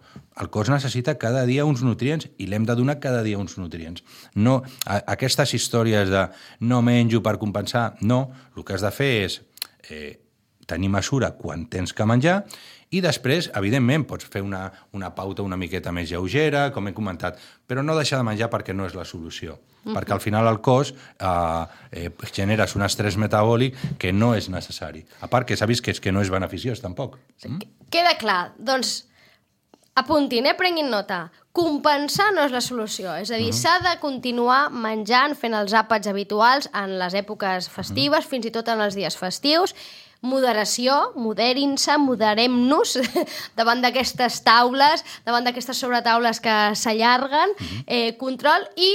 El 0.44 0.52
cos 0.52 0.68
necessita 0.68 1.16
cada 1.16 1.46
dia 1.48 1.64
uns 1.64 1.86
nutrients 1.88 2.28
i 2.36 2.50
l'hem 2.52 2.68
de 2.68 2.76
donar 2.76 2.98
cada 3.00 3.24
dia 3.24 3.40
uns 3.40 3.56
nutrients. 3.56 4.04
No, 4.36 4.60
a, 4.84 5.00
aquestes 5.16 5.56
històries 5.56 6.12
de 6.12 6.28
no 6.68 6.82
menjo 6.84 7.24
per 7.24 7.38
compensar, 7.40 7.94
no. 8.04 8.26
El 8.58 8.68
que 8.68 8.76
has 8.76 8.84
de 8.84 8.92
fer 8.92 9.12
és 9.24 9.40
eh, 9.88 10.18
tenir 10.68 10.92
mesura 10.92 11.32
quan 11.40 11.70
tens 11.72 11.96
que 11.96 12.08
menjar 12.10 12.41
i 12.95 13.01
després, 13.03 13.49
evidentment, 13.60 14.05
pots 14.08 14.27
fer 14.31 14.41
una, 14.45 14.65
una 14.95 15.12
pauta 15.15 15.43
una 15.43 15.58
miqueta 15.60 15.91
més 15.95 16.12
lleugera, 16.12 16.69
com 16.75 16.88
he 16.88 16.93
comentat, 16.95 17.39
però 17.67 17.84
no 17.84 17.95
deixar 17.97 18.21
de 18.21 18.27
menjar 18.27 18.51
perquè 18.53 18.75
no 18.75 18.88
és 18.88 18.95
la 18.95 19.05
solució. 19.08 19.58
Mm. 19.84 19.97
Perquè 19.97 20.15
al 20.15 20.21
final 20.23 20.47
el 20.49 20.62
cos 20.65 20.93
eh, 20.95 21.65
eh, 21.91 22.12
generes 22.34 22.75
un 22.77 22.86
estrès 22.86 23.17
metabòlic 23.21 23.77
que 24.01 24.13
no 24.13 24.34
és 24.38 24.47
necessari. 24.53 25.03
A 25.21 25.29
part 25.31 25.49
que 25.49 25.58
s'ha 25.58 25.67
vist 25.69 25.84
que 25.86 25.93
és 25.93 25.99
que 26.01 26.13
no 26.15 26.23
és 26.23 26.31
beneficiós, 26.34 26.81
tampoc. 26.81 27.19
Mm? 27.43 27.67
Queda 27.93 28.15
clar. 28.21 28.39
Doncs 28.58 29.01
apuntin, 29.95 30.47
eh? 30.47 30.55
Prenguin 30.58 30.89
nota. 30.91 31.25
Compensar 31.55 32.31
no 32.36 32.43
és 32.47 32.55
la 32.55 32.63
solució. 32.63 33.13
És 33.19 33.31
a 33.31 33.39
dir, 33.39 33.51
s'ha 33.55 33.77
de 33.84 33.93
continuar 34.01 34.69
menjant, 34.71 35.38
fent 35.39 35.55
els 35.55 35.75
àpats 35.75 36.10
habituals 36.12 36.67
en 36.75 36.97
les 36.99 37.15
èpoques 37.15 37.69
festives, 37.71 38.27
fins 38.27 38.49
i 38.49 38.55
tot 38.55 38.71
en 38.73 38.84
els 38.84 38.97
dies 38.97 39.15
festius, 39.15 39.75
moderació, 40.26 40.98
moderin-se, 41.16 41.96
moderem-nos 42.02 42.98
davant 43.60 43.82
d'aquestes 43.86 44.42
taules, 44.46 45.06
davant 45.26 45.46
d'aquestes 45.48 45.78
sobretaules 45.80 46.42
que 46.44 46.56
s'allarguen, 46.76 47.54
eh, 47.88 48.16
control, 48.20 48.68
i 48.76 48.92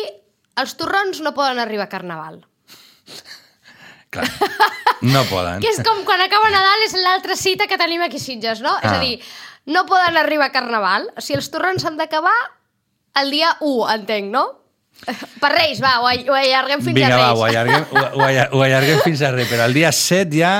els 0.61 0.75
torrons 0.77 1.23
no 1.25 1.33
poden 1.33 1.59
arribar 1.63 1.87
a 1.89 1.93
Carnaval. 1.93 2.41
Clar, 4.11 4.27
no 5.15 5.23
poden. 5.31 5.61
Que 5.63 5.71
és 5.71 5.79
com 5.87 6.03
quan 6.05 6.21
acaba 6.25 6.51
Nadal 6.51 6.83
és 6.87 6.97
l'altra 6.99 7.37
cita 7.39 7.69
que 7.71 7.79
tenim 7.79 8.03
aquí 8.03 8.19
a 8.19 8.25
Sitges, 8.25 8.61
no? 8.65 8.73
És 8.83 8.91
Ah. 8.91 8.97
a 8.99 9.01
dir, 9.01 9.21
no 9.71 9.85
poden 9.87 10.17
arribar 10.19 10.49
a 10.51 10.55
Carnaval. 10.55 11.11
O 11.17 11.21
sigui, 11.23 11.39
els 11.39 11.51
torrons 11.53 11.83
s'han 11.85 11.97
d'acabar 12.01 12.35
el 13.23 13.31
dia 13.31 13.55
1, 13.61 13.87
entenc, 13.95 14.31
no? 14.35 14.45
Per 15.41 15.49
Reis, 15.55 15.79
va, 15.81 15.95
ho, 16.03 16.09
all- 16.11 16.27
ho 16.29 16.35
allarguem 16.37 16.83
fins 16.83 16.99
Vinga, 16.99 17.15
a 17.15 17.19
va, 17.21 17.29
Reis. 17.31 17.39
ho 17.39 17.45
allarguem, 17.47 17.87
ho, 17.89 18.03
ho 18.19 18.27
allar- 18.27 18.49
ho 18.53 18.63
allarguem 18.67 19.01
fins 19.07 19.23
a 19.23 19.31
res, 19.33 19.49
però 19.49 19.65
el 19.71 19.75
dia 19.79 19.93
7 19.95 20.37
ja... 20.37 20.53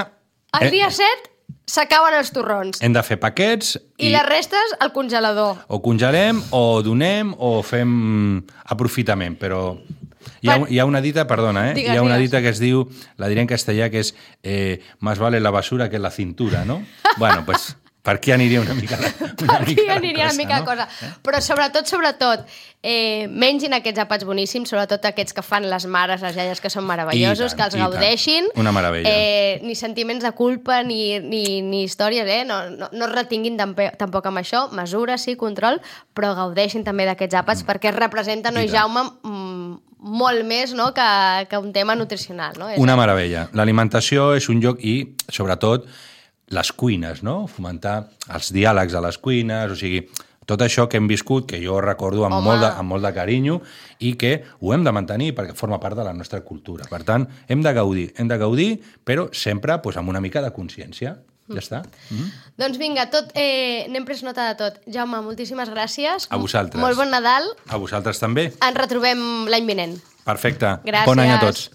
El 0.59 0.67
eh, 0.67 0.71
dia 0.71 0.91
7 0.91 1.31
s'acaben 1.71 2.17
els 2.19 2.33
torrons. 2.35 2.81
Hem 2.83 2.95
de 2.95 3.03
fer 3.07 3.21
paquets 3.23 3.77
I, 3.99 4.11
les 4.11 4.27
restes 4.27 4.75
al 4.81 4.93
congelador. 4.93 5.63
o 5.69 5.81
congelem, 5.83 6.43
o 6.51 6.83
donem, 6.83 7.35
o 7.39 7.61
fem 7.63 8.43
aprofitament, 8.67 9.39
però... 9.39 9.79
Hi 10.41 10.49
ha, 10.53 10.57
hi 10.69 10.79
ha 10.81 10.85
una 10.89 11.01
dita, 11.05 11.27
perdona, 11.29 11.71
eh? 11.71 11.75
Digues, 11.77 11.95
hi 11.95 11.97
ha 11.97 12.03
una 12.05 12.17
digues. 12.17 12.31
dita 12.31 12.41
que 12.45 12.51
es 12.53 12.61
diu, 12.61 12.83
la 13.21 13.29
diré 13.29 13.45
en 13.45 13.49
castellà, 13.49 13.89
que 13.93 14.03
és 14.05 14.13
eh, 14.43 14.81
más 15.01 15.21
vale 15.21 15.41
la 15.41 15.53
basura 15.53 15.89
que 15.93 15.99
la 16.01 16.11
cintura, 16.11 16.65
no? 16.65 16.81
bueno, 17.19 17.45
pues 17.47 17.77
per 18.03 18.15
aquí 18.17 18.33
aniria 18.33 18.61
una 18.63 18.73
mica 18.75 18.97
la, 19.01 19.11
una 19.45 19.57
Aquí 19.61 19.75
mica 19.75 19.85
la 19.87 19.97
aniria 19.99 20.25
una 20.25 20.35
mica 20.39 20.59
no? 20.61 20.65
cosa. 20.65 20.87
Però 21.23 21.41
sobretot, 21.45 21.87
sobretot, 21.87 22.47
eh, 22.83 23.27
mengin 23.29 23.75
aquests 23.77 24.01
àpats 24.07 24.25
boníssims, 24.25 24.71
sobretot 24.73 25.05
aquests 25.05 25.35
que 25.37 25.43
fan 25.45 25.67
les 25.69 25.85
mares, 25.87 26.23
les 26.25 26.37
iaies, 26.37 26.61
que 26.65 26.71
són 26.73 26.87
meravellosos, 26.89 27.53
tant, 27.53 27.59
que 27.59 27.67
els 27.69 27.75
i 27.75 27.79
tant. 27.79 27.93
gaudeixin. 27.93 28.49
Una 28.57 28.73
meravella. 28.73 29.11
Eh, 29.13 29.61
ni 29.63 29.75
sentiments 29.77 30.25
de 30.25 30.33
culpa, 30.33 30.83
ni, 30.83 31.19
ni, 31.21 31.61
ni 31.61 31.83
històries, 31.85 32.25
eh? 32.27 32.45
No, 32.49 32.63
no, 32.71 32.89
no 32.93 33.05
es 33.11 33.13
retinguin 33.13 33.57
tampoc 33.61 34.27
amb 34.33 34.41
això. 34.41 34.65
Mesura, 34.73 35.19
sí, 35.19 35.37
control, 35.37 35.81
però 36.17 36.33
gaudeixin 36.35 36.85
també 36.89 37.05
d'aquests 37.11 37.37
àpats, 37.45 37.65
perquè 37.69 37.93
representen, 37.93 38.55
no, 38.57 38.65
I. 38.65 38.69
Jaume, 38.73 39.05
mm, 39.23 39.79
molt 40.01 40.47
més 40.49 40.73
no, 40.73 40.95
que, 40.97 41.11
que 41.51 41.59
un 41.61 41.75
tema 41.77 41.95
nutricional. 41.95 42.55
No? 42.59 42.71
És- 42.73 42.79
Una 42.81 42.97
meravella. 42.97 43.51
L'alimentació 43.53 44.31
és 44.41 44.49
un 44.49 44.63
lloc 44.65 44.81
i, 44.81 45.03
sobretot, 45.29 45.85
les 46.51 46.73
cuines, 46.73 47.23
no? 47.23 47.45
Fomentar 47.51 48.11
els 48.35 48.51
diàlegs 48.55 48.95
a 48.95 49.03
les 49.05 49.19
cuines, 49.23 49.71
o 49.71 49.79
sigui, 49.79 50.03
tot 50.51 50.63
això 50.65 50.89
que 50.91 50.99
hem 50.99 51.07
viscut, 51.07 51.47
que 51.47 51.61
jo 51.63 51.79
recordo 51.85 52.25
amb, 52.27 52.41
Home. 52.41 52.49
molt 52.49 52.65
de, 52.65 52.71
amb 52.83 52.91
molt 52.91 53.07
de 53.07 53.13
carinyo 53.15 53.61
i 54.03 54.17
que 54.19 54.33
ho 54.59 54.75
hem 54.75 54.85
de 54.87 54.93
mantenir 54.93 55.31
perquè 55.37 55.55
forma 55.55 55.79
part 55.83 55.99
de 55.99 56.07
la 56.07 56.15
nostra 56.17 56.41
cultura. 56.43 56.89
Per 56.91 57.05
tant, 57.07 57.29
hem 57.47 57.63
de 57.63 57.73
gaudir, 57.77 58.09
hem 58.19 58.31
de 58.31 58.39
gaudir, 58.41 58.71
però 59.07 59.29
sempre 59.33 59.79
pues, 59.85 60.01
amb 60.01 60.11
una 60.11 60.21
mica 60.21 60.43
de 60.43 60.51
consciència. 60.51 61.19
Ja 61.51 61.59
està. 61.59 61.79
Mm 61.83 62.17
-hmm. 62.17 62.31
Doncs 62.57 62.79
vinga, 62.79 63.11
tot, 63.11 63.33
eh, 63.35 63.87
n'hem 63.91 64.05
pres 64.05 64.23
nota 64.23 64.47
de 64.49 64.55
tot. 64.55 64.81
Jaume, 64.87 65.21
moltíssimes 65.21 65.69
gràcies. 65.69 66.27
A 66.31 66.37
vosaltres. 66.37 66.81
Molt 66.81 66.97
bon 66.97 67.11
Nadal. 67.11 67.43
A 67.67 67.77
vosaltres 67.77 68.21
també. 68.21 68.53
Ens 68.61 68.77
retrobem 68.77 69.47
l'any 69.49 69.67
vinent. 69.67 69.99
Perfecte. 70.25 70.67
Gràcies. 70.85 71.07
Bon 71.07 71.19
any 71.19 71.31
a 71.31 71.41
tots. 71.41 71.71